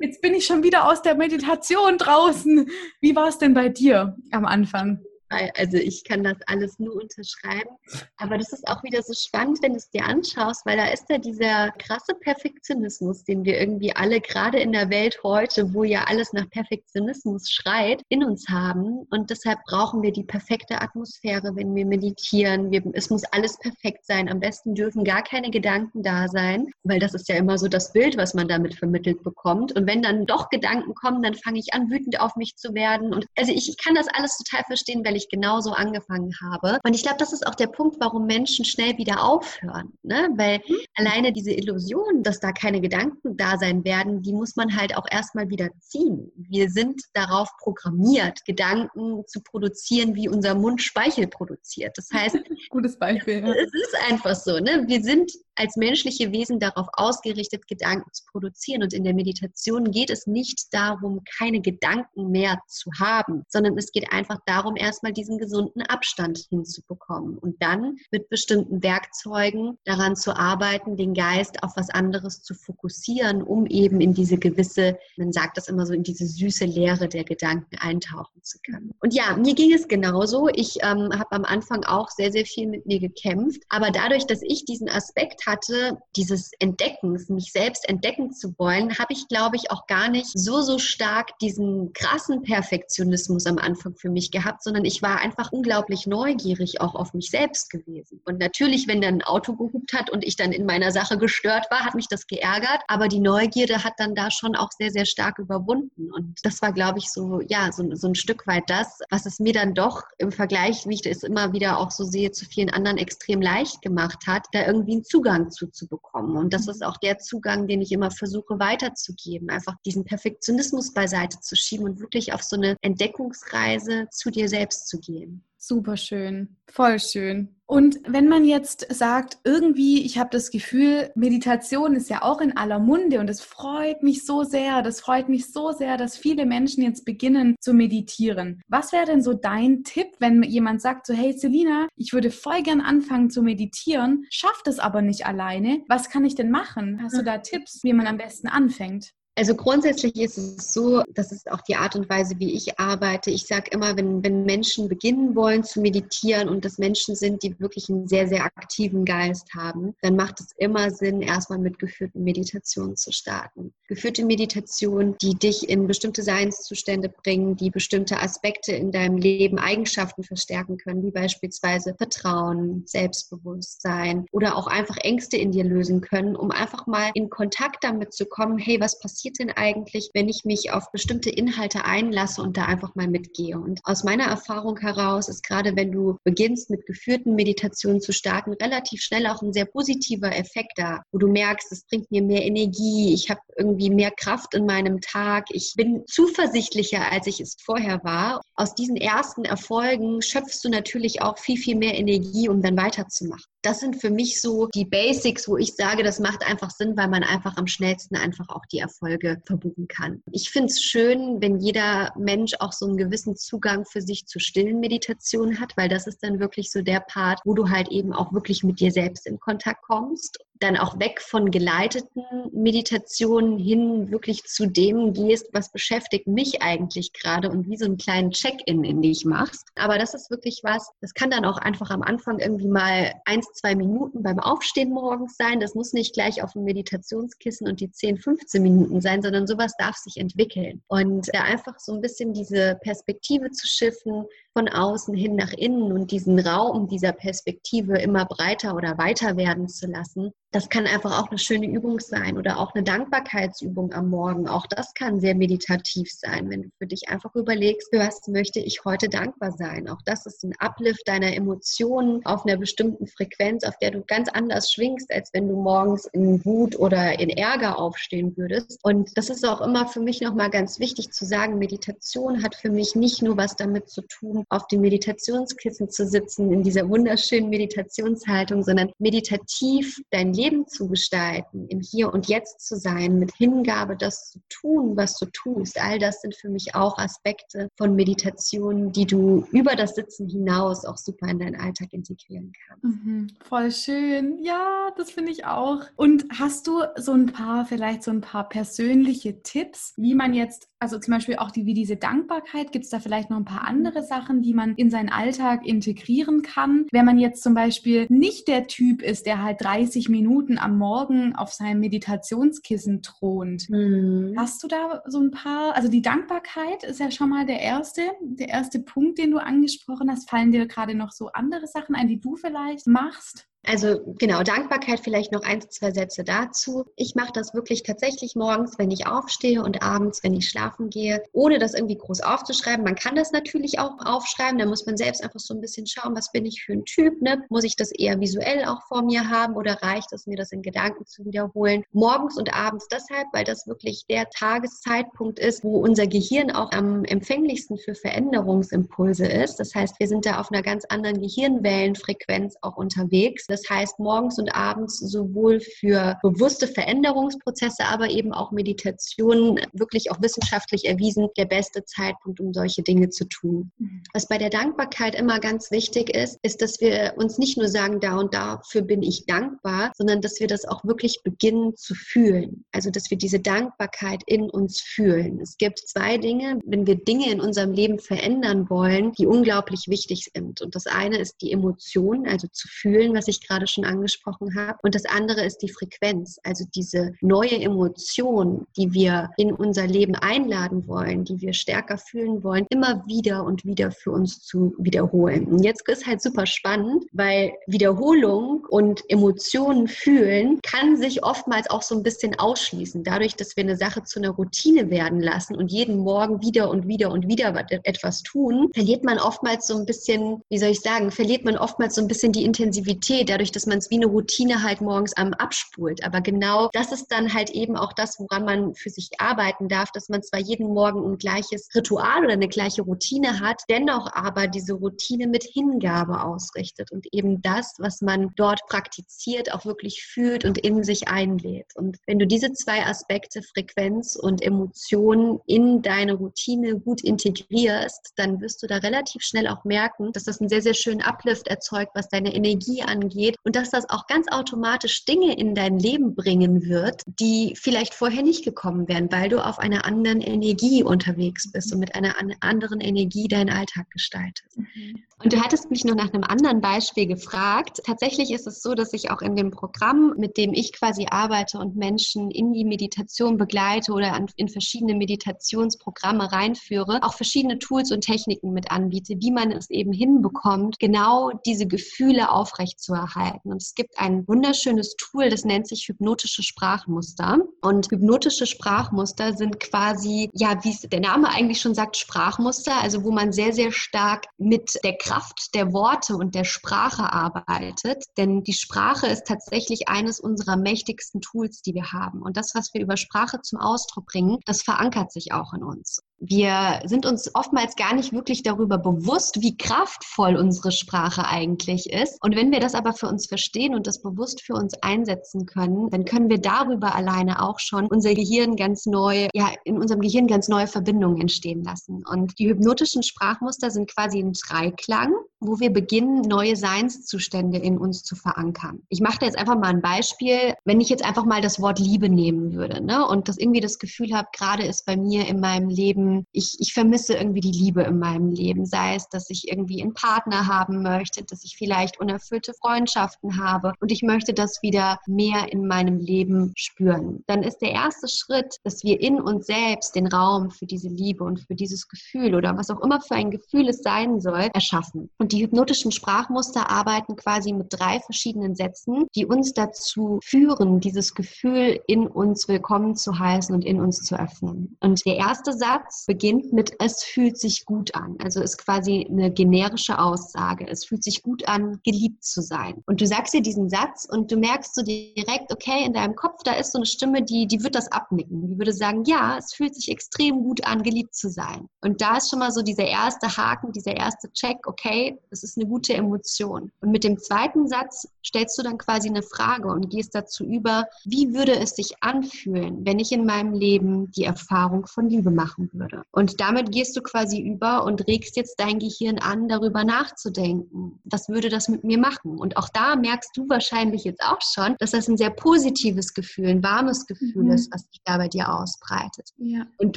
Jetzt 0.00 0.20
bin 0.20 0.34
ich 0.34 0.44
schon 0.44 0.62
wieder 0.62 0.88
aus 0.88 1.02
der 1.02 1.14
Meditation 1.14 1.96
draußen. 1.96 2.68
Wie 3.00 3.16
war 3.16 3.28
es 3.28 3.38
denn 3.38 3.54
bei 3.54 3.68
dir 3.68 4.16
am 4.30 4.44
Anfang? 4.44 5.02
Also 5.30 5.76
ich 5.76 6.02
kann 6.02 6.24
das 6.24 6.36
alles 6.46 6.78
nur 6.80 6.94
unterschreiben. 6.96 7.70
Aber 8.16 8.36
das 8.36 8.52
ist 8.52 8.66
auch 8.66 8.82
wieder 8.82 9.00
so 9.02 9.12
spannend, 9.14 9.62
wenn 9.62 9.72
du 9.72 9.78
es 9.78 9.88
dir 9.90 10.04
anschaust, 10.04 10.66
weil 10.66 10.76
da 10.76 10.86
ist 10.86 11.08
ja 11.08 11.18
dieser 11.18 11.70
krasse 11.78 12.14
Perfektionismus, 12.20 13.22
den 13.24 13.44
wir 13.44 13.60
irgendwie 13.60 13.94
alle 13.94 14.20
gerade 14.20 14.58
in 14.58 14.72
der 14.72 14.90
Welt 14.90 15.20
heute, 15.22 15.72
wo 15.72 15.84
ja 15.84 16.04
alles 16.08 16.32
nach 16.32 16.50
Perfektionismus 16.50 17.48
schreit, 17.48 18.02
in 18.08 18.24
uns 18.24 18.48
haben. 18.48 19.06
Und 19.10 19.30
deshalb 19.30 19.60
brauchen 19.66 20.02
wir 20.02 20.12
die 20.12 20.24
perfekte 20.24 20.80
Atmosphäre, 20.80 21.54
wenn 21.54 21.76
wir 21.76 21.86
meditieren. 21.86 22.72
Wir, 22.72 22.82
es 22.94 23.08
muss 23.08 23.22
alles 23.24 23.56
perfekt 23.58 24.06
sein. 24.06 24.28
Am 24.28 24.40
besten 24.40 24.74
dürfen 24.74 25.04
gar 25.04 25.22
keine 25.22 25.50
Gedanken 25.50 26.02
da 26.02 26.26
sein, 26.26 26.66
weil 26.82 26.98
das 26.98 27.14
ist 27.14 27.28
ja 27.28 27.36
immer 27.36 27.56
so 27.56 27.68
das 27.68 27.92
Bild, 27.92 28.16
was 28.16 28.34
man 28.34 28.48
damit 28.48 28.74
vermittelt 28.74 29.22
bekommt. 29.22 29.76
Und 29.76 29.86
wenn 29.86 30.02
dann 30.02 30.26
doch 30.26 30.48
Gedanken 30.48 30.94
kommen, 30.94 31.22
dann 31.22 31.34
fange 31.34 31.60
ich 31.60 31.72
an, 31.72 31.88
wütend 31.88 32.18
auf 32.18 32.34
mich 32.34 32.56
zu 32.56 32.74
werden. 32.74 33.14
Und 33.14 33.26
also 33.36 33.52
ich, 33.52 33.68
ich 33.68 33.76
kann 33.76 33.94
das 33.94 34.08
alles 34.08 34.36
total 34.36 34.64
verstehen, 34.64 35.04
weil 35.04 35.19
ich 35.19 35.19
ich 35.20 35.28
genauso 35.28 35.72
angefangen 35.72 36.32
habe. 36.42 36.78
Und 36.84 36.94
ich 36.94 37.02
glaube, 37.02 37.18
das 37.18 37.32
ist 37.32 37.46
auch 37.46 37.54
der 37.54 37.68
Punkt, 37.68 37.96
warum 38.00 38.26
Menschen 38.26 38.64
schnell 38.64 38.96
wieder 38.98 39.22
aufhören. 39.22 39.92
Ne? 40.02 40.28
Weil 40.36 40.58
mhm. 40.66 40.76
alleine 40.96 41.32
diese 41.32 41.52
Illusion, 41.52 42.22
dass 42.22 42.40
da 42.40 42.52
keine 42.52 42.80
Gedanken 42.80 43.36
da 43.36 43.58
sein 43.58 43.84
werden, 43.84 44.22
die 44.22 44.32
muss 44.32 44.56
man 44.56 44.76
halt 44.76 44.96
auch 44.96 45.06
erstmal 45.10 45.48
wieder 45.48 45.68
ziehen. 45.80 46.30
Wir 46.36 46.70
sind 46.70 47.02
darauf 47.14 47.48
programmiert, 47.58 48.44
Gedanken 48.44 49.24
zu 49.26 49.40
produzieren, 49.42 50.14
wie 50.14 50.28
unser 50.28 50.54
Mund 50.54 50.82
Speichel 50.82 51.26
produziert. 51.26 51.96
Das 51.96 52.10
heißt, 52.12 52.38
gutes 52.70 52.98
Beispiel. 52.98 53.40
Ja. 53.40 53.52
Es 53.52 53.72
ist 53.72 53.96
einfach 54.08 54.34
so. 54.34 54.58
Ne? 54.58 54.84
Wir 54.86 55.02
sind 55.02 55.32
als 55.56 55.76
menschliche 55.76 56.32
Wesen 56.32 56.58
darauf 56.58 56.88
ausgerichtet, 56.92 57.66
Gedanken 57.66 58.10
zu 58.12 58.24
produzieren. 58.30 58.82
Und 58.82 58.92
in 58.92 59.04
der 59.04 59.14
Meditation 59.14 59.90
geht 59.90 60.10
es 60.10 60.26
nicht 60.26 60.68
darum, 60.72 61.22
keine 61.38 61.60
Gedanken 61.60 62.30
mehr 62.30 62.58
zu 62.66 62.90
haben, 62.98 63.44
sondern 63.48 63.76
es 63.76 63.92
geht 63.92 64.12
einfach 64.12 64.38
darum, 64.46 64.76
erstmal 64.76 65.12
diesen 65.12 65.38
gesunden 65.38 65.82
Abstand 65.82 66.46
hinzubekommen 66.48 67.38
und 67.38 67.62
dann 67.62 67.96
mit 68.10 68.28
bestimmten 68.28 68.82
Werkzeugen 68.82 69.78
daran 69.84 70.16
zu 70.16 70.34
arbeiten, 70.36 70.96
den 70.96 71.14
Geist 71.14 71.62
auf 71.62 71.72
was 71.76 71.90
anderes 71.90 72.42
zu 72.42 72.54
fokussieren, 72.54 73.42
um 73.42 73.66
eben 73.66 74.00
in 74.00 74.14
diese 74.14 74.38
gewisse, 74.38 74.98
man 75.16 75.32
sagt 75.32 75.56
das 75.56 75.68
immer 75.68 75.86
so, 75.86 75.92
in 75.92 76.02
diese 76.02 76.26
süße 76.26 76.64
Leere 76.64 77.08
der 77.08 77.24
Gedanken 77.24 77.76
eintauchen 77.78 78.42
zu 78.42 78.58
können. 78.64 78.92
Und 79.00 79.14
ja, 79.14 79.36
mir 79.36 79.54
ging 79.54 79.72
es 79.72 79.88
genauso. 79.88 80.48
Ich 80.48 80.78
ähm, 80.82 81.10
habe 81.12 81.32
am 81.32 81.44
Anfang 81.44 81.84
auch 81.84 82.08
sehr, 82.10 82.32
sehr 82.32 82.46
viel 82.46 82.68
mit 82.68 82.86
mir 82.86 83.00
gekämpft. 83.00 83.62
Aber 83.68 83.90
dadurch, 83.90 84.26
dass 84.26 84.40
ich 84.42 84.64
diesen 84.64 84.88
Aspekt 84.88 85.39
hatte, 85.46 85.98
dieses 86.16 86.52
Entdeckens, 86.58 87.28
mich 87.28 87.52
selbst 87.52 87.88
entdecken 87.88 88.32
zu 88.32 88.54
wollen, 88.58 88.98
habe 88.98 89.12
ich, 89.12 89.28
glaube 89.28 89.56
ich, 89.56 89.70
auch 89.70 89.86
gar 89.86 90.08
nicht 90.08 90.30
so, 90.32 90.62
so 90.62 90.78
stark 90.78 91.38
diesen 91.38 91.92
krassen 91.92 92.42
Perfektionismus 92.42 93.46
am 93.46 93.58
Anfang 93.58 93.94
für 93.96 94.10
mich 94.10 94.30
gehabt, 94.30 94.62
sondern 94.62 94.84
ich 94.84 95.02
war 95.02 95.20
einfach 95.20 95.52
unglaublich 95.52 96.06
neugierig 96.06 96.80
auch 96.80 96.94
auf 96.94 97.14
mich 97.14 97.30
selbst 97.30 97.70
gewesen. 97.70 98.20
Und 98.24 98.38
natürlich, 98.38 98.88
wenn 98.88 99.00
dann 99.00 99.16
ein 99.16 99.22
Auto 99.22 99.54
gehupt 99.54 99.92
hat 99.92 100.10
und 100.10 100.24
ich 100.24 100.36
dann 100.36 100.52
in 100.52 100.66
meiner 100.66 100.92
Sache 100.92 101.18
gestört 101.18 101.66
war, 101.70 101.84
hat 101.84 101.94
mich 101.94 102.08
das 102.08 102.26
geärgert. 102.26 102.80
Aber 102.88 103.08
die 103.08 103.20
Neugierde 103.20 103.84
hat 103.84 103.94
dann 103.98 104.14
da 104.14 104.30
schon 104.30 104.56
auch 104.56 104.70
sehr, 104.70 104.90
sehr 104.90 105.06
stark 105.06 105.38
überwunden. 105.38 106.12
Und 106.12 106.38
das 106.42 106.62
war, 106.62 106.72
glaube 106.72 106.98
ich, 106.98 107.10
so, 107.10 107.40
ja, 107.48 107.70
so, 107.72 107.94
so 107.94 108.08
ein 108.08 108.14
Stück 108.14 108.46
weit 108.46 108.68
das, 108.68 109.00
was 109.10 109.26
es 109.26 109.40
mir 109.40 109.52
dann 109.52 109.74
doch 109.74 110.02
im 110.18 110.32
Vergleich, 110.32 110.86
wie 110.86 110.94
ich 110.94 111.06
es 111.06 111.22
immer 111.22 111.52
wieder 111.52 111.78
auch 111.78 111.90
so 111.90 112.04
sehe, 112.04 112.30
zu 112.32 112.44
vielen 112.44 112.70
anderen 112.70 112.98
extrem 112.98 113.40
leicht 113.40 113.82
gemacht 113.82 114.26
hat, 114.26 114.46
da 114.52 114.66
irgendwie 114.66 114.92
einen 114.92 115.04
Zugang 115.04 115.29
zu, 115.50 115.68
zu 115.68 115.88
bekommen. 115.88 116.36
Und 116.36 116.52
das 116.52 116.68
ist 116.68 116.84
auch 116.84 116.96
der 116.98 117.18
Zugang, 117.18 117.66
den 117.66 117.80
ich 117.80 117.92
immer 117.92 118.10
versuche 118.10 118.58
weiterzugeben, 118.58 119.50
einfach 119.50 119.74
diesen 119.84 120.04
Perfektionismus 120.04 120.92
beiseite 120.92 121.40
zu 121.40 121.56
schieben 121.56 121.84
und 121.84 122.00
wirklich 122.00 122.32
auf 122.32 122.42
so 122.42 122.56
eine 122.56 122.76
Entdeckungsreise 122.82 124.08
zu 124.10 124.30
dir 124.30 124.48
selbst 124.48 124.88
zu 124.88 124.98
gehen. 124.98 125.44
Super 125.62 125.98
schön, 125.98 126.56
voll 126.68 126.98
schön. 126.98 127.54
Und 127.66 128.00
wenn 128.08 128.28
man 128.28 128.46
jetzt 128.46 128.86
sagt, 128.88 129.36
irgendwie, 129.44 130.02
ich 130.06 130.18
habe 130.18 130.30
das 130.32 130.50
Gefühl, 130.50 131.10
Meditation 131.14 131.94
ist 131.94 132.08
ja 132.08 132.22
auch 132.22 132.40
in 132.40 132.56
aller 132.56 132.78
Munde 132.78 133.20
und 133.20 133.28
es 133.28 133.42
freut 133.42 134.02
mich 134.02 134.24
so 134.24 134.42
sehr, 134.42 134.80
das 134.80 135.02
freut 135.02 135.28
mich 135.28 135.52
so 135.52 135.72
sehr, 135.72 135.98
dass 135.98 136.16
viele 136.16 136.46
Menschen 136.46 136.82
jetzt 136.82 137.04
beginnen 137.04 137.56
zu 137.60 137.74
meditieren. 137.74 138.62
Was 138.68 138.90
wäre 138.90 139.04
denn 139.04 139.20
so 139.20 139.34
dein 139.34 139.84
Tipp, 139.84 140.08
wenn 140.18 140.42
jemand 140.42 140.80
sagt 140.80 141.06
so, 141.06 141.12
hey 141.12 141.34
Selina, 141.34 141.88
ich 141.94 142.14
würde 142.14 142.30
voll 142.30 142.62
gern 142.62 142.80
anfangen 142.80 143.28
zu 143.28 143.42
meditieren, 143.42 144.24
schafft 144.30 144.66
es 144.66 144.78
aber 144.78 145.02
nicht 145.02 145.26
alleine. 145.26 145.84
Was 145.88 146.08
kann 146.08 146.24
ich 146.24 146.34
denn 146.34 146.50
machen? 146.50 147.02
Hast 147.02 147.18
du 147.18 147.22
da 147.22 147.36
Tipps, 147.36 147.80
wie 147.84 147.92
man 147.92 148.06
am 148.06 148.16
besten 148.16 148.48
anfängt? 148.48 149.12
Also 149.36 149.54
grundsätzlich 149.54 150.16
ist 150.16 150.36
es 150.36 150.72
so, 150.72 151.02
das 151.14 151.30
ist 151.30 151.50
auch 151.50 151.60
die 151.62 151.76
Art 151.76 151.94
und 151.94 152.10
Weise, 152.10 152.38
wie 152.38 152.52
ich 152.52 152.78
arbeite. 152.78 153.30
Ich 153.30 153.46
sage 153.46 153.70
immer, 153.70 153.96
wenn, 153.96 154.22
wenn 154.24 154.44
Menschen 154.44 154.88
beginnen 154.88 155.36
wollen 155.36 155.62
zu 155.62 155.80
meditieren 155.80 156.48
und 156.48 156.64
das 156.64 156.78
Menschen 156.78 157.14
sind, 157.14 157.42
die 157.42 157.58
wirklich 157.60 157.88
einen 157.88 158.08
sehr, 158.08 158.26
sehr 158.26 158.44
aktiven 158.44 159.04
Geist 159.04 159.54
haben, 159.54 159.94
dann 160.02 160.16
macht 160.16 160.40
es 160.40 160.48
immer 160.58 160.90
Sinn, 160.90 161.22
erstmal 161.22 161.60
mit 161.60 161.78
geführten 161.78 162.24
Meditationen 162.24 162.96
zu 162.96 163.12
starten. 163.12 163.72
Geführte 163.88 164.24
Meditationen, 164.24 165.16
die 165.22 165.34
dich 165.36 165.68
in 165.68 165.86
bestimmte 165.86 166.22
Seinszustände 166.22 167.08
bringen, 167.08 167.56
die 167.56 167.70
bestimmte 167.70 168.20
Aspekte 168.20 168.72
in 168.72 168.90
deinem 168.90 169.16
Leben, 169.16 169.58
Eigenschaften 169.58 170.24
verstärken 170.24 170.76
können, 170.76 171.04
wie 171.04 171.12
beispielsweise 171.12 171.94
Vertrauen, 171.94 172.82
Selbstbewusstsein 172.84 174.26
oder 174.32 174.56
auch 174.56 174.66
einfach 174.66 174.96
Ängste 174.98 175.36
in 175.36 175.52
dir 175.52 175.64
lösen 175.64 176.00
können, 176.00 176.36
um 176.36 176.50
einfach 176.50 176.86
mal 176.86 177.10
in 177.14 177.30
Kontakt 177.30 177.84
damit 177.84 178.12
zu 178.12 178.26
kommen, 178.26 178.58
hey, 178.58 178.80
was 178.80 178.98
passiert 178.98 179.19
passiert 179.20 179.38
denn 179.38 179.50
eigentlich, 179.50 180.08
wenn 180.14 180.30
ich 180.30 180.46
mich 180.46 180.72
auf 180.72 180.90
bestimmte 180.92 181.28
Inhalte 181.28 181.84
einlasse 181.84 182.40
und 182.40 182.56
da 182.56 182.64
einfach 182.64 182.94
mal 182.94 183.06
mitgehe? 183.06 183.58
Und 183.58 183.80
aus 183.84 184.02
meiner 184.02 184.24
Erfahrung 184.24 184.78
heraus 184.78 185.28
ist 185.28 185.42
gerade, 185.42 185.76
wenn 185.76 185.92
du 185.92 186.16
beginnst 186.24 186.70
mit 186.70 186.86
geführten 186.86 187.34
Meditationen 187.34 188.00
zu 188.00 188.14
starten, 188.14 188.54
relativ 188.54 189.02
schnell 189.02 189.26
auch 189.26 189.42
ein 189.42 189.52
sehr 189.52 189.66
positiver 189.66 190.34
Effekt 190.34 190.72
da, 190.76 191.02
wo 191.12 191.18
du 191.18 191.28
merkst, 191.28 191.70
es 191.70 191.84
bringt 191.84 192.10
mir 192.10 192.22
mehr 192.22 192.46
Energie, 192.46 193.12
ich 193.12 193.28
habe 193.28 193.40
irgendwie 193.58 193.90
mehr 193.90 194.10
Kraft 194.10 194.54
in 194.54 194.64
meinem 194.64 195.02
Tag, 195.02 195.48
ich 195.50 195.74
bin 195.76 196.02
zuversichtlicher, 196.06 197.12
als 197.12 197.26
ich 197.26 197.40
es 197.40 197.56
vorher 197.62 198.02
war. 198.02 198.40
Aus 198.54 198.74
diesen 198.74 198.96
ersten 198.96 199.44
Erfolgen 199.44 200.22
schöpfst 200.22 200.64
du 200.64 200.70
natürlich 200.70 201.20
auch 201.20 201.38
viel, 201.38 201.58
viel 201.58 201.76
mehr 201.76 201.98
Energie, 201.98 202.48
um 202.48 202.62
dann 202.62 202.78
weiterzumachen 202.78 203.49
das 203.62 203.80
sind 203.80 204.00
für 204.00 204.10
mich 204.10 204.40
so 204.40 204.66
die 204.74 204.84
Basics, 204.84 205.48
wo 205.48 205.56
ich 205.56 205.74
sage, 205.74 206.02
das 206.02 206.18
macht 206.18 206.46
einfach 206.46 206.70
Sinn, 206.70 206.96
weil 206.96 207.08
man 207.08 207.22
einfach 207.22 207.56
am 207.56 207.66
schnellsten 207.66 208.16
einfach 208.16 208.48
auch 208.48 208.64
die 208.66 208.78
Erfolge 208.78 209.40
verbuchen 209.46 209.88
kann. 209.88 210.22
Ich 210.32 210.50
finde 210.50 210.68
es 210.68 210.80
schön, 210.80 211.40
wenn 211.40 211.58
jeder 211.58 212.12
Mensch 212.16 212.54
auch 212.60 212.72
so 212.72 212.86
einen 212.86 212.96
gewissen 212.96 213.36
Zugang 213.36 213.84
für 213.84 214.00
sich 214.00 214.26
zu 214.26 214.38
stillen 214.38 214.80
Meditationen 214.80 215.60
hat, 215.60 215.76
weil 215.76 215.88
das 215.88 216.06
ist 216.06 216.22
dann 216.22 216.40
wirklich 216.40 216.70
so 216.70 216.82
der 216.82 217.00
Part, 217.00 217.40
wo 217.44 217.54
du 217.54 217.68
halt 217.68 217.88
eben 217.88 218.12
auch 218.12 218.32
wirklich 218.32 218.64
mit 218.64 218.80
dir 218.80 218.92
selbst 218.92 219.26
in 219.26 219.38
Kontakt 219.38 219.82
kommst 219.82 220.38
dann 220.60 220.76
auch 220.76 220.98
weg 221.00 221.20
von 221.22 221.50
geleiteten 221.50 222.22
Meditationen 222.52 223.58
hin 223.58 224.10
wirklich 224.10 224.44
zu 224.44 224.66
dem 224.66 225.14
gehst, 225.14 225.48
was 225.52 225.72
beschäftigt 225.72 226.26
mich 226.26 226.62
eigentlich 226.62 227.12
gerade 227.14 227.50
und 227.50 227.68
wie 227.68 227.76
so 227.76 227.86
einen 227.86 227.96
kleinen 227.96 228.30
Check-in 228.30 228.84
in 228.84 229.00
dich 229.00 229.24
machst. 229.24 229.66
Aber 229.74 229.98
das 229.98 230.14
ist 230.14 230.30
wirklich 230.30 230.60
was, 230.62 230.90
das 231.00 231.14
kann 231.14 231.30
dann 231.30 231.46
auch 231.46 231.56
einfach 231.56 231.90
am 231.90 232.02
Anfang 232.02 232.38
irgendwie 232.38 232.68
mal 232.68 233.14
eins, 233.24 233.49
zwei 233.52 233.74
Minuten 233.74 234.22
beim 234.22 234.38
Aufstehen 234.38 234.90
morgens 234.90 235.36
sein. 235.36 235.60
Das 235.60 235.74
muss 235.74 235.92
nicht 235.92 236.14
gleich 236.14 236.42
auf 236.42 236.52
dem 236.52 236.64
Meditationskissen 236.64 237.68
und 237.68 237.80
die 237.80 237.90
10, 237.90 238.18
15 238.18 238.62
Minuten 238.62 239.00
sein, 239.00 239.22
sondern 239.22 239.46
sowas 239.46 239.74
darf 239.78 239.96
sich 239.96 240.16
entwickeln. 240.16 240.82
Und 240.88 241.28
da 241.32 241.42
einfach 241.42 241.78
so 241.78 241.92
ein 241.92 242.00
bisschen 242.00 242.32
diese 242.32 242.78
Perspektive 242.82 243.50
zu 243.50 243.66
schiffen, 243.66 244.24
von 244.52 244.68
außen 244.68 245.14
hin 245.14 245.36
nach 245.36 245.52
innen 245.52 245.92
und 245.92 246.10
diesen 246.10 246.38
Raum 246.38 246.88
dieser 246.88 247.12
Perspektive 247.12 247.98
immer 247.98 248.24
breiter 248.24 248.74
oder 248.74 248.98
weiter 248.98 249.36
werden 249.36 249.68
zu 249.68 249.86
lassen. 249.86 250.32
Das 250.52 250.68
kann 250.68 250.86
einfach 250.86 251.20
auch 251.20 251.30
eine 251.30 251.38
schöne 251.38 251.68
Übung 251.68 252.00
sein 252.00 252.36
oder 252.36 252.58
auch 252.58 252.74
eine 252.74 252.82
Dankbarkeitsübung 252.82 253.92
am 253.92 254.10
Morgen. 254.10 254.48
Auch 254.48 254.66
das 254.66 254.92
kann 254.94 255.20
sehr 255.20 255.36
meditativ 255.36 256.10
sein, 256.10 256.50
wenn 256.50 256.62
du 256.62 256.68
für 256.76 256.88
dich 256.88 257.08
einfach 257.08 257.32
überlegst, 257.36 257.90
für 257.92 258.00
was 258.00 258.26
möchte 258.26 258.58
ich 258.58 258.84
heute 258.84 259.08
dankbar 259.08 259.52
sein. 259.52 259.88
Auch 259.88 260.02
das 260.04 260.26
ist 260.26 260.42
ein 260.42 260.54
Uplift 260.58 261.06
deiner 261.06 261.36
Emotionen 261.36 262.26
auf 262.26 262.44
einer 262.44 262.56
bestimmten 262.56 263.06
Frequenz, 263.06 263.62
auf 263.62 263.78
der 263.78 263.92
du 263.92 264.02
ganz 264.04 264.28
anders 264.28 264.72
schwingst, 264.72 265.12
als 265.12 265.30
wenn 265.32 265.48
du 265.48 265.54
morgens 265.54 266.06
in 266.06 266.44
Wut 266.44 266.76
oder 266.76 267.20
in 267.20 267.30
Ärger 267.30 267.78
aufstehen 267.78 268.36
würdest. 268.36 268.80
Und 268.82 269.16
das 269.16 269.30
ist 269.30 269.46
auch 269.46 269.60
immer 269.60 269.86
für 269.86 270.00
mich 270.00 270.20
nochmal 270.20 270.50
ganz 270.50 270.80
wichtig 270.80 271.12
zu 271.12 271.24
sagen, 271.24 271.58
Meditation 271.58 272.42
hat 272.42 272.56
für 272.56 272.70
mich 272.70 272.96
nicht 272.96 273.22
nur 273.22 273.36
was 273.36 273.54
damit 273.54 273.88
zu 273.88 274.02
tun, 274.02 274.39
auf 274.48 274.66
dem 274.68 274.80
Meditationskissen 274.80 275.90
zu 275.90 276.06
sitzen, 276.06 276.52
in 276.52 276.62
dieser 276.62 276.88
wunderschönen 276.88 277.50
Meditationshaltung, 277.50 278.62
sondern 278.62 278.90
meditativ 278.98 280.00
dein 280.10 280.32
Leben 280.32 280.66
zu 280.66 280.88
gestalten, 280.88 281.66
im 281.68 281.80
Hier 281.80 282.12
und 282.12 282.28
Jetzt 282.28 282.66
zu 282.66 282.76
sein, 282.76 283.18
mit 283.18 283.32
Hingabe 283.36 283.96
das 283.96 284.30
zu 284.30 284.40
tun, 284.48 284.96
was 284.96 285.18
du 285.18 285.26
tust. 285.26 285.80
All 285.80 285.98
das 285.98 286.20
sind 286.20 286.34
für 286.34 286.48
mich 286.48 286.74
auch 286.74 286.98
Aspekte 286.98 287.68
von 287.76 287.94
Meditation, 287.94 288.92
die 288.92 289.06
du 289.06 289.46
über 289.52 289.76
das 289.76 289.94
Sitzen 289.94 290.28
hinaus 290.28 290.84
auch 290.84 290.96
super 290.96 291.28
in 291.28 291.38
deinen 291.38 291.60
Alltag 291.60 291.92
integrieren 291.92 292.52
kannst. 292.66 292.84
Mhm, 292.84 293.28
voll 293.40 293.70
schön. 293.70 294.42
Ja, 294.42 294.90
das 294.96 295.10
finde 295.10 295.32
ich 295.32 295.44
auch. 295.44 295.82
Und 295.96 296.26
hast 296.38 296.66
du 296.66 296.82
so 296.96 297.12
ein 297.12 297.26
paar, 297.26 297.64
vielleicht 297.66 298.02
so 298.02 298.10
ein 298.10 298.20
paar 298.20 298.48
persönliche 298.48 299.42
Tipps, 299.42 299.94
wie 299.96 300.14
man 300.14 300.34
jetzt, 300.34 300.68
also 300.78 300.98
zum 300.98 301.14
Beispiel 301.14 301.36
auch 301.36 301.50
die, 301.50 301.66
wie 301.66 301.74
diese 301.74 301.96
Dankbarkeit, 301.96 302.72
gibt 302.72 302.84
es 302.84 302.90
da 302.90 303.00
vielleicht 303.00 303.30
noch 303.30 303.36
ein 303.36 303.44
paar 303.44 303.66
andere 303.66 304.02
Sachen? 304.02 304.29
Sachen, 304.30 304.42
die 304.42 304.54
man 304.54 304.74
in 304.76 304.90
seinen 304.90 305.08
Alltag 305.08 305.66
integrieren 305.66 306.42
kann. 306.42 306.86
Wenn 306.92 307.04
man 307.04 307.18
jetzt 307.18 307.42
zum 307.42 307.54
Beispiel 307.54 308.06
nicht 308.08 308.48
der 308.48 308.66
Typ 308.66 309.02
ist, 309.02 309.26
der 309.26 309.42
halt 309.42 309.62
30 309.62 310.08
Minuten 310.08 310.58
am 310.58 310.78
Morgen 310.78 311.34
auf 311.34 311.52
seinem 311.52 311.80
Meditationskissen 311.80 313.02
thront, 313.02 313.68
mhm. 313.68 314.34
hast 314.36 314.62
du 314.62 314.68
da 314.68 315.02
so 315.06 315.20
ein 315.20 315.30
paar, 315.30 315.74
also 315.74 315.88
die 315.88 316.02
Dankbarkeit 316.02 316.84
ist 316.84 317.00
ja 317.00 317.10
schon 317.10 317.30
mal 317.30 317.44
der 317.44 317.60
erste, 317.60 318.02
der 318.22 318.48
erste 318.48 318.80
Punkt, 318.80 319.18
den 319.18 319.32
du 319.32 319.38
angesprochen 319.38 320.10
hast. 320.10 320.30
Fallen 320.30 320.52
dir 320.52 320.66
gerade 320.66 320.94
noch 320.94 321.10
so 321.10 321.28
andere 321.32 321.66
Sachen 321.66 321.94
ein, 321.94 322.08
die 322.08 322.20
du 322.20 322.36
vielleicht 322.36 322.86
machst? 322.86 323.49
Also 323.66 324.00
genau, 324.18 324.42
Dankbarkeit 324.42 325.00
vielleicht 325.00 325.32
noch 325.32 325.42
ein, 325.42 325.60
zwei 325.60 325.90
Sätze 325.90 326.24
dazu. 326.24 326.86
Ich 326.96 327.14
mache 327.14 327.32
das 327.34 327.52
wirklich 327.52 327.82
tatsächlich 327.82 328.34
morgens, 328.34 328.78
wenn 328.78 328.90
ich 328.90 329.06
aufstehe 329.06 329.62
und 329.62 329.82
abends, 329.82 330.24
wenn 330.24 330.34
ich 330.34 330.48
schlafen 330.48 330.88
gehe, 330.88 331.22
ohne 331.32 331.58
das 331.58 331.74
irgendwie 331.74 331.98
groß 331.98 332.22
aufzuschreiben. 332.22 332.84
Man 332.84 332.94
kann 332.94 333.16
das 333.16 333.32
natürlich 333.32 333.78
auch 333.78 333.98
aufschreiben, 334.02 334.58
da 334.58 334.64
muss 334.64 334.86
man 334.86 334.96
selbst 334.96 335.22
einfach 335.22 335.40
so 335.40 335.52
ein 335.52 335.60
bisschen 335.60 335.86
schauen, 335.86 336.16
was 336.16 336.32
bin 336.32 336.46
ich 336.46 336.62
für 336.64 336.72
ein 336.72 336.86
Typ, 336.86 337.20
ne? 337.20 337.44
Muss 337.50 337.64
ich 337.64 337.76
das 337.76 337.92
eher 337.92 338.18
visuell 338.18 338.64
auch 338.64 338.80
vor 338.88 339.02
mir 339.02 339.28
haben 339.28 339.54
oder 339.54 339.74
reicht 339.82 340.12
es 340.12 340.26
mir, 340.26 340.36
das 340.36 340.52
in 340.52 340.62
Gedanken 340.62 341.04
zu 341.04 341.26
wiederholen? 341.26 341.84
Morgens 341.92 342.38
und 342.38 342.54
abends 342.54 342.88
deshalb, 342.88 343.26
weil 343.32 343.44
das 343.44 343.66
wirklich 343.66 344.06
der 344.08 344.30
Tageszeitpunkt 344.30 345.38
ist, 345.38 345.64
wo 345.64 345.80
unser 345.80 346.06
Gehirn 346.06 346.50
auch 346.50 346.72
am 346.72 347.04
empfänglichsten 347.04 347.76
für 347.76 347.94
Veränderungsimpulse 347.94 349.26
ist. 349.26 349.56
Das 349.60 349.74
heißt, 349.74 350.00
wir 350.00 350.08
sind 350.08 350.24
da 350.24 350.40
auf 350.40 350.50
einer 350.50 350.62
ganz 350.62 350.86
anderen 350.86 351.20
Gehirnwellenfrequenz 351.20 352.56
auch 352.62 352.78
unterwegs 352.78 353.49
Das 353.50 353.68
heißt, 353.68 353.98
morgens 353.98 354.38
und 354.38 354.54
abends 354.54 354.98
sowohl 354.98 355.60
für 355.60 356.18
bewusste 356.22 356.66
Veränderungsprozesse, 356.66 357.84
aber 357.84 358.08
eben 358.10 358.32
auch 358.32 358.52
Meditation 358.52 359.60
wirklich 359.72 360.10
auch 360.10 360.22
wissenschaftlich 360.22 360.86
erwiesen 360.86 361.28
der 361.36 361.46
beste 361.46 361.84
Zeitpunkt, 361.84 362.40
um 362.40 362.54
solche 362.54 362.82
Dinge 362.82 363.10
zu 363.10 363.24
tun. 363.26 363.72
Mhm. 363.78 364.02
Was 364.12 364.28
bei 364.28 364.38
der 364.38 364.50
Dankbarkeit 364.50 365.14
immer 365.14 365.40
ganz 365.40 365.70
wichtig 365.70 366.14
ist, 366.14 366.38
ist, 366.42 366.62
dass 366.62 366.80
wir 366.80 367.14
uns 367.16 367.38
nicht 367.38 367.58
nur 367.58 367.68
sagen, 367.68 368.00
da 368.00 368.16
und 368.16 368.34
dafür 368.34 368.82
bin 368.82 369.02
ich 369.02 369.26
dankbar, 369.26 369.92
sondern 369.96 370.20
dass 370.20 370.40
wir 370.40 370.46
das 370.46 370.64
auch 370.64 370.84
wirklich 370.84 371.22
beginnen 371.22 371.76
zu 371.76 371.94
fühlen. 371.94 372.64
Also, 372.72 372.90
dass 372.90 373.10
wir 373.10 373.18
diese 373.18 373.40
Dankbarkeit 373.40 374.22
in 374.26 374.48
uns 374.48 374.80
fühlen. 374.80 375.40
Es 375.40 375.56
gibt 375.56 375.78
zwei 375.80 376.18
Dinge, 376.18 376.60
wenn 376.64 376.86
wir 376.86 376.96
Dinge 376.96 377.30
in 377.30 377.40
unserem 377.40 377.72
Leben 377.72 377.98
verändern 377.98 378.70
wollen, 378.70 379.12
die 379.12 379.26
unglaublich 379.26 379.88
wichtig 379.88 380.30
sind. 380.32 380.60
Und 380.60 380.74
das 380.74 380.86
eine 380.86 381.18
ist 381.18 381.42
die 381.42 381.52
Emotion, 381.52 382.26
also 382.26 382.46
zu 382.52 382.68
fühlen, 382.68 383.14
was 383.14 383.28
ich 383.28 383.39
gerade 383.46 383.66
schon 383.66 383.84
angesprochen 383.84 384.54
habe. 384.54 384.78
Und 384.82 384.94
das 384.94 385.04
andere 385.04 385.44
ist 385.44 385.58
die 385.58 385.68
Frequenz, 385.68 386.38
also 386.44 386.64
diese 386.74 387.12
neue 387.20 387.60
Emotion, 387.60 388.66
die 388.76 388.92
wir 388.92 389.30
in 389.36 389.52
unser 389.52 389.86
Leben 389.86 390.14
einladen 390.14 390.86
wollen, 390.86 391.24
die 391.24 391.40
wir 391.40 391.52
stärker 391.52 391.98
fühlen 391.98 392.42
wollen, 392.42 392.66
immer 392.70 393.04
wieder 393.06 393.44
und 393.44 393.64
wieder 393.64 393.90
für 393.90 394.10
uns 394.10 394.42
zu 394.42 394.74
wiederholen. 394.78 395.46
Und 395.46 395.62
jetzt 395.62 395.88
ist 395.88 396.06
halt 396.06 396.22
super 396.22 396.46
spannend, 396.46 397.04
weil 397.12 397.52
Wiederholung 397.66 398.64
und 398.68 399.02
Emotionen 399.08 399.88
fühlen 399.88 400.60
kann 400.62 400.96
sich 400.96 401.24
oftmals 401.24 401.68
auch 401.70 401.82
so 401.82 401.94
ein 401.94 402.02
bisschen 402.02 402.38
ausschließen. 402.38 403.04
Dadurch, 403.04 403.36
dass 403.36 403.56
wir 403.56 403.64
eine 403.64 403.76
Sache 403.76 404.02
zu 404.02 404.20
einer 404.20 404.30
Routine 404.30 404.90
werden 404.90 405.20
lassen 405.20 405.56
und 405.56 405.70
jeden 405.70 405.98
Morgen 405.98 406.42
wieder 406.42 406.70
und 406.70 406.86
wieder 406.88 407.10
und 407.10 407.28
wieder 407.28 407.54
etwas 407.84 408.22
tun, 408.22 408.70
verliert 408.74 409.04
man 409.04 409.18
oftmals 409.18 409.66
so 409.66 409.76
ein 409.76 409.86
bisschen, 409.86 410.42
wie 410.48 410.58
soll 410.58 410.70
ich 410.70 410.80
sagen, 410.80 411.10
verliert 411.10 411.44
man 411.44 411.56
oftmals 411.56 411.94
so 411.94 412.00
ein 412.00 412.08
bisschen 412.08 412.32
die 412.32 412.44
Intensivität, 412.44 413.29
dadurch, 413.30 413.52
dass 413.52 413.66
man 413.66 413.78
es 413.78 413.90
wie 413.90 413.96
eine 413.96 414.06
Routine 414.06 414.62
halt 414.62 414.80
morgens 414.80 415.16
am 415.16 415.32
abspult. 415.34 416.04
Aber 416.04 416.20
genau 416.20 416.68
das 416.72 416.92
ist 416.92 417.06
dann 417.08 417.32
halt 417.32 417.50
eben 417.50 417.76
auch 417.76 417.92
das, 417.92 418.18
woran 418.18 418.44
man 418.44 418.74
für 418.74 418.90
sich 418.90 419.08
arbeiten 419.18 419.68
darf, 419.68 419.92
dass 419.92 420.08
man 420.08 420.22
zwar 420.22 420.40
jeden 420.40 420.68
Morgen 420.74 421.04
ein 421.04 421.18
gleiches 421.18 421.68
Ritual 421.74 422.24
oder 422.24 422.32
eine 422.32 422.48
gleiche 422.48 422.82
Routine 422.82 423.40
hat, 423.40 423.62
dennoch 423.68 424.12
aber 424.12 424.48
diese 424.48 424.74
Routine 424.74 425.28
mit 425.28 425.44
Hingabe 425.44 426.22
ausrichtet 426.22 426.90
und 426.90 427.06
eben 427.12 427.40
das, 427.42 427.74
was 427.78 428.00
man 428.00 428.30
dort 428.36 428.60
praktiziert, 428.68 429.52
auch 429.52 429.64
wirklich 429.64 430.02
fühlt 430.04 430.44
und 430.44 430.58
in 430.58 430.82
sich 430.82 431.08
einlädt. 431.08 431.72
Und 431.76 431.98
wenn 432.06 432.18
du 432.18 432.26
diese 432.26 432.52
zwei 432.52 432.84
Aspekte, 432.84 433.42
Frequenz 433.42 434.16
und 434.16 434.42
Emotionen, 434.42 435.40
in 435.46 435.82
deine 435.82 436.14
Routine 436.14 436.78
gut 436.78 437.02
integrierst, 437.02 438.12
dann 438.16 438.40
wirst 438.40 438.62
du 438.62 438.66
da 438.66 438.78
relativ 438.78 439.22
schnell 439.22 439.46
auch 439.46 439.64
merken, 439.64 440.12
dass 440.12 440.24
das 440.24 440.40
einen 440.40 440.48
sehr, 440.48 440.62
sehr 440.62 440.74
schönen 440.74 441.02
Uplift 441.02 441.48
erzeugt, 441.48 441.92
was 441.94 442.08
deine 442.08 442.34
Energie 442.34 442.82
angeht 442.82 443.19
und 443.44 443.56
dass 443.56 443.70
das 443.70 443.88
auch 443.90 444.06
ganz 444.06 444.26
automatisch 444.30 445.04
Dinge 445.04 445.36
in 445.36 445.54
dein 445.54 445.78
Leben 445.78 446.14
bringen 446.14 446.66
wird, 446.66 447.02
die 447.06 447.54
vielleicht 447.56 447.94
vorher 447.94 448.22
nicht 448.22 448.44
gekommen 448.44 448.88
wären, 448.88 449.10
weil 449.12 449.28
du 449.28 449.44
auf 449.44 449.58
einer 449.58 449.84
anderen 449.84 450.20
Energie 450.20 450.82
unterwegs 450.82 451.50
bist 451.52 451.72
und 451.72 451.80
mit 451.80 451.94
einer 451.94 452.14
anderen 452.40 452.80
Energie 452.80 453.28
deinen 453.28 453.50
Alltag 453.50 453.90
gestaltest. 453.90 454.58
Mhm. 454.58 455.02
Und 455.22 455.34
du 455.34 455.40
hattest 455.40 455.70
mich 455.70 455.84
noch 455.84 455.94
nach 455.94 456.14
einem 456.14 456.24
anderen 456.24 456.62
Beispiel 456.62 457.06
gefragt. 457.06 457.82
Tatsächlich 457.84 458.30
ist 458.30 458.46
es 458.46 458.62
so, 458.62 458.74
dass 458.74 458.94
ich 458.94 459.10
auch 459.10 459.20
in 459.20 459.36
dem 459.36 459.50
Programm, 459.50 460.14
mit 460.16 460.38
dem 460.38 460.54
ich 460.54 460.72
quasi 460.72 461.08
arbeite 461.10 461.58
und 461.58 461.76
Menschen 461.76 462.30
in 462.30 462.54
die 462.54 462.64
Meditation 462.64 463.36
begleite 463.36 463.92
oder 463.92 464.18
in 464.36 464.48
verschiedene 464.48 464.94
Meditationsprogramme 464.94 466.32
reinführe, 466.32 467.00
auch 467.02 467.12
verschiedene 467.12 467.58
Tools 467.58 467.92
und 467.92 468.00
Techniken 468.00 468.52
mit 468.52 468.70
anbiete, 468.70 469.16
wie 469.18 469.30
man 469.30 469.52
es 469.52 469.68
eben 469.68 469.92
hinbekommt, 469.92 470.78
genau 470.78 471.32
diese 471.44 471.66
Gefühle 471.66 472.30
aufrechtzuerhalten. 472.30 473.09
Und 473.44 473.62
es 473.62 473.74
gibt 473.74 473.98
ein 473.98 474.26
wunderschönes 474.26 474.94
Tool, 474.96 475.30
das 475.30 475.44
nennt 475.44 475.68
sich 475.68 475.88
hypnotische 475.88 476.42
Sprachmuster. 476.42 477.38
Und 477.62 477.90
hypnotische 477.90 478.46
Sprachmuster 478.46 479.36
sind 479.36 479.60
quasi, 479.60 480.30
ja, 480.32 480.62
wie 480.62 480.76
der 480.88 481.00
Name 481.00 481.28
eigentlich 481.28 481.60
schon 481.60 481.74
sagt, 481.74 481.96
Sprachmuster, 481.96 482.80
also 482.80 483.04
wo 483.04 483.10
man 483.10 483.32
sehr, 483.32 483.52
sehr 483.52 483.72
stark 483.72 484.26
mit 484.38 484.78
der 484.84 484.96
Kraft 484.96 485.54
der 485.54 485.72
Worte 485.72 486.16
und 486.16 486.34
der 486.34 486.44
Sprache 486.44 487.12
arbeitet. 487.12 488.04
Denn 488.16 488.42
die 488.42 488.52
Sprache 488.52 489.06
ist 489.06 489.26
tatsächlich 489.26 489.88
eines 489.88 490.20
unserer 490.20 490.56
mächtigsten 490.56 491.20
Tools, 491.20 491.62
die 491.62 491.74
wir 491.74 491.92
haben. 491.92 492.22
Und 492.22 492.36
das, 492.36 492.54
was 492.54 492.72
wir 492.72 492.80
über 492.80 492.96
Sprache 492.96 493.40
zum 493.42 493.58
Ausdruck 493.60 494.06
bringen, 494.06 494.38
das 494.46 494.62
verankert 494.62 495.12
sich 495.12 495.32
auch 495.32 495.52
in 495.52 495.62
uns 495.62 496.00
wir 496.20 496.80
sind 496.84 497.06
uns 497.06 497.34
oftmals 497.34 497.76
gar 497.76 497.94
nicht 497.94 498.12
wirklich 498.12 498.42
darüber 498.42 498.76
bewusst, 498.76 499.40
wie 499.40 499.56
kraftvoll 499.56 500.36
unsere 500.36 500.70
Sprache 500.70 501.26
eigentlich 501.26 501.90
ist. 501.90 502.22
Und 502.22 502.36
wenn 502.36 502.52
wir 502.52 502.60
das 502.60 502.74
aber 502.74 502.92
für 502.92 503.08
uns 503.08 503.26
verstehen 503.26 503.74
und 503.74 503.86
das 503.86 504.02
bewusst 504.02 504.42
für 504.42 504.52
uns 504.52 504.74
einsetzen 504.82 505.46
können, 505.46 505.88
dann 505.88 506.04
können 506.04 506.28
wir 506.28 506.38
darüber 506.38 506.94
alleine 506.94 507.42
auch 507.42 507.58
schon 507.58 507.86
unser 507.86 508.14
Gehirn 508.14 508.56
ganz 508.56 508.84
neu, 508.84 509.28
ja, 509.32 509.48
in 509.64 509.78
unserem 509.78 510.02
Gehirn 510.02 510.26
ganz 510.26 510.48
neue 510.48 510.66
Verbindungen 510.66 511.22
entstehen 511.22 511.64
lassen. 511.64 512.04
Und 512.06 512.38
die 512.38 512.48
hypnotischen 512.48 513.02
Sprachmuster 513.02 513.70
sind 513.70 513.90
quasi 513.90 514.18
ein 514.20 514.34
Dreiklang, 514.34 515.14
wo 515.40 515.58
wir 515.58 515.72
beginnen, 515.72 516.20
neue 516.20 516.54
Seinszustände 516.54 517.58
in 517.58 517.78
uns 517.78 518.02
zu 518.02 518.14
verankern. 518.14 518.82
Ich 518.90 519.00
mache 519.00 519.20
da 519.20 519.26
jetzt 519.26 519.38
einfach 519.38 519.58
mal 519.58 519.68
ein 519.68 519.80
Beispiel. 519.80 520.54
Wenn 520.66 520.82
ich 520.82 520.90
jetzt 520.90 521.04
einfach 521.04 521.24
mal 521.24 521.40
das 521.40 521.62
Wort 521.62 521.78
Liebe 521.78 522.10
nehmen 522.10 522.52
würde 522.52 522.84
ne, 522.84 523.06
und 523.06 523.28
das 523.28 523.38
irgendwie 523.38 523.60
das 523.60 523.78
Gefühl 523.78 524.14
habe, 524.14 524.28
gerade 524.36 524.66
ist 524.66 524.84
bei 524.84 524.98
mir 524.98 525.26
in 525.26 525.40
meinem 525.40 525.70
Leben 525.70 526.09
ich, 526.32 526.56
ich 526.58 526.72
vermisse 526.72 527.14
irgendwie 527.14 527.40
die 527.40 527.50
Liebe 527.50 527.82
in 527.82 527.98
meinem 527.98 528.30
Leben. 528.30 528.66
Sei 528.66 528.94
es, 528.94 529.08
dass 529.08 529.30
ich 529.30 529.48
irgendwie 529.48 529.82
einen 529.82 529.94
Partner 529.94 530.46
haben 530.46 530.82
möchte, 530.82 531.24
dass 531.24 531.44
ich 531.44 531.56
vielleicht 531.56 532.00
unerfüllte 532.00 532.54
Freundschaften 532.54 533.42
habe 533.42 533.72
und 533.80 533.92
ich 533.92 534.02
möchte 534.02 534.34
das 534.34 534.62
wieder 534.62 534.98
mehr 535.06 535.52
in 535.52 535.66
meinem 535.66 535.98
Leben 535.98 536.52
spüren. 536.56 537.22
Dann 537.26 537.42
ist 537.42 537.58
der 537.58 537.72
erste 537.72 538.08
Schritt, 538.08 538.56
dass 538.64 538.82
wir 538.84 539.00
in 539.00 539.20
uns 539.20 539.46
selbst 539.46 539.94
den 539.94 540.06
Raum 540.06 540.50
für 540.50 540.66
diese 540.66 540.88
Liebe 540.88 541.24
und 541.24 541.40
für 541.40 541.54
dieses 541.54 541.88
Gefühl 541.88 542.34
oder 542.34 542.56
was 542.56 542.70
auch 542.70 542.80
immer 542.80 543.00
für 543.00 543.14
ein 543.14 543.30
Gefühl 543.30 543.68
es 543.68 543.82
sein 543.82 544.20
soll, 544.20 544.48
erschaffen. 544.52 545.10
Und 545.18 545.32
die 545.32 545.42
hypnotischen 545.42 545.92
Sprachmuster 545.92 546.70
arbeiten 546.70 547.16
quasi 547.16 547.52
mit 547.52 547.68
drei 547.70 548.00
verschiedenen 548.00 548.54
Sätzen, 548.54 549.06
die 549.14 549.26
uns 549.26 549.52
dazu 549.52 550.20
führen, 550.22 550.80
dieses 550.80 551.14
Gefühl 551.14 551.80
in 551.86 552.06
uns 552.06 552.48
willkommen 552.48 552.96
zu 552.96 553.18
heißen 553.18 553.54
und 553.54 553.64
in 553.64 553.80
uns 553.80 554.02
zu 554.02 554.18
öffnen. 554.18 554.76
Und 554.80 555.04
der 555.06 555.16
erste 555.16 555.52
Satz 555.52 555.99
beginnt 556.06 556.52
mit 556.52 556.72
es 556.78 557.02
fühlt 557.02 557.38
sich 557.38 557.64
gut 557.64 557.94
an. 557.94 558.16
Also 558.22 558.40
ist 558.40 558.58
quasi 558.58 559.06
eine 559.08 559.30
generische 559.30 559.98
Aussage. 559.98 560.66
Es 560.68 560.84
fühlt 560.84 561.04
sich 561.04 561.22
gut 561.22 561.46
an, 561.48 561.80
geliebt 561.84 562.24
zu 562.24 562.42
sein. 562.42 562.82
Und 562.86 563.00
du 563.00 563.06
sagst 563.06 563.34
dir 563.34 563.42
diesen 563.42 563.68
Satz 563.68 564.06
und 564.10 564.30
du 564.30 564.36
merkst 564.36 564.74
so 564.74 564.82
direkt, 564.82 565.52
okay, 565.52 565.84
in 565.84 565.92
deinem 565.92 566.14
Kopf, 566.14 566.42
da 566.44 566.52
ist 566.52 566.72
so 566.72 566.78
eine 566.78 566.86
Stimme, 566.86 567.22
die, 567.22 567.46
die 567.46 567.62
wird 567.62 567.74
das 567.74 567.90
abnicken. 567.92 568.48
Die 568.48 568.58
würde 568.58 568.72
sagen, 568.72 569.04
ja, 569.04 569.36
es 569.38 569.52
fühlt 569.52 569.74
sich 569.74 569.90
extrem 569.90 570.42
gut 570.42 570.64
an, 570.64 570.82
geliebt 570.82 571.14
zu 571.14 571.28
sein. 571.28 571.68
Und 571.82 572.00
da 572.00 572.16
ist 572.16 572.30
schon 572.30 572.38
mal 572.38 572.52
so 572.52 572.62
dieser 572.62 572.86
erste 572.86 573.36
Haken, 573.36 573.72
dieser 573.72 573.96
erste 573.96 574.32
Check, 574.32 574.66
okay, 574.66 575.18
das 575.30 575.42
ist 575.42 575.58
eine 575.58 575.68
gute 575.68 575.94
Emotion. 575.94 576.70
Und 576.80 576.90
mit 576.90 577.04
dem 577.04 577.18
zweiten 577.18 577.68
Satz 577.68 578.08
stellst 578.24 578.56
du 578.58 578.62
dann 578.62 578.78
quasi 578.78 579.08
eine 579.08 579.22
Frage 579.22 579.68
und 579.68 579.90
gehst 579.90 580.14
dazu 580.14 580.44
über, 580.44 580.86
wie 581.04 581.34
würde 581.34 581.56
es 581.56 581.70
sich 581.70 582.02
anfühlen, 582.02 582.84
wenn 582.84 582.98
ich 582.98 583.12
in 583.12 583.26
meinem 583.26 583.52
Leben 583.52 584.10
die 584.12 584.24
Erfahrung 584.24 584.86
von 584.86 585.08
Liebe 585.08 585.30
machen 585.30 585.70
würde 585.72 585.89
würde. 585.90 586.04
Und 586.12 586.40
damit 586.40 586.72
gehst 586.72 586.96
du 586.96 587.02
quasi 587.02 587.40
über 587.40 587.84
und 587.84 588.06
regst 588.06 588.36
jetzt 588.36 588.58
dein 588.58 588.78
Gehirn 588.78 589.18
an, 589.18 589.48
darüber 589.48 589.84
nachzudenken. 589.84 591.00
Was 591.04 591.28
würde 591.28 591.48
das 591.48 591.68
mit 591.68 591.84
mir 591.84 591.98
machen? 591.98 592.38
Und 592.38 592.56
auch 592.56 592.68
da 592.68 592.96
merkst 592.96 593.36
du 593.36 593.48
wahrscheinlich 593.48 594.04
jetzt 594.04 594.22
auch 594.22 594.40
schon, 594.40 594.76
dass 594.78 594.92
das 594.92 595.08
ein 595.08 595.16
sehr 595.16 595.30
positives 595.30 596.14
Gefühl, 596.14 596.48
ein 596.48 596.62
warmes 596.62 597.06
Gefühl 597.06 597.44
mhm. 597.44 597.52
ist, 597.52 597.72
was 597.72 597.82
sich 597.82 598.00
da 598.04 598.16
bei 598.16 598.28
dir 598.28 598.52
ausbreitet. 598.52 599.30
Ja. 599.38 599.66
Und 599.78 599.96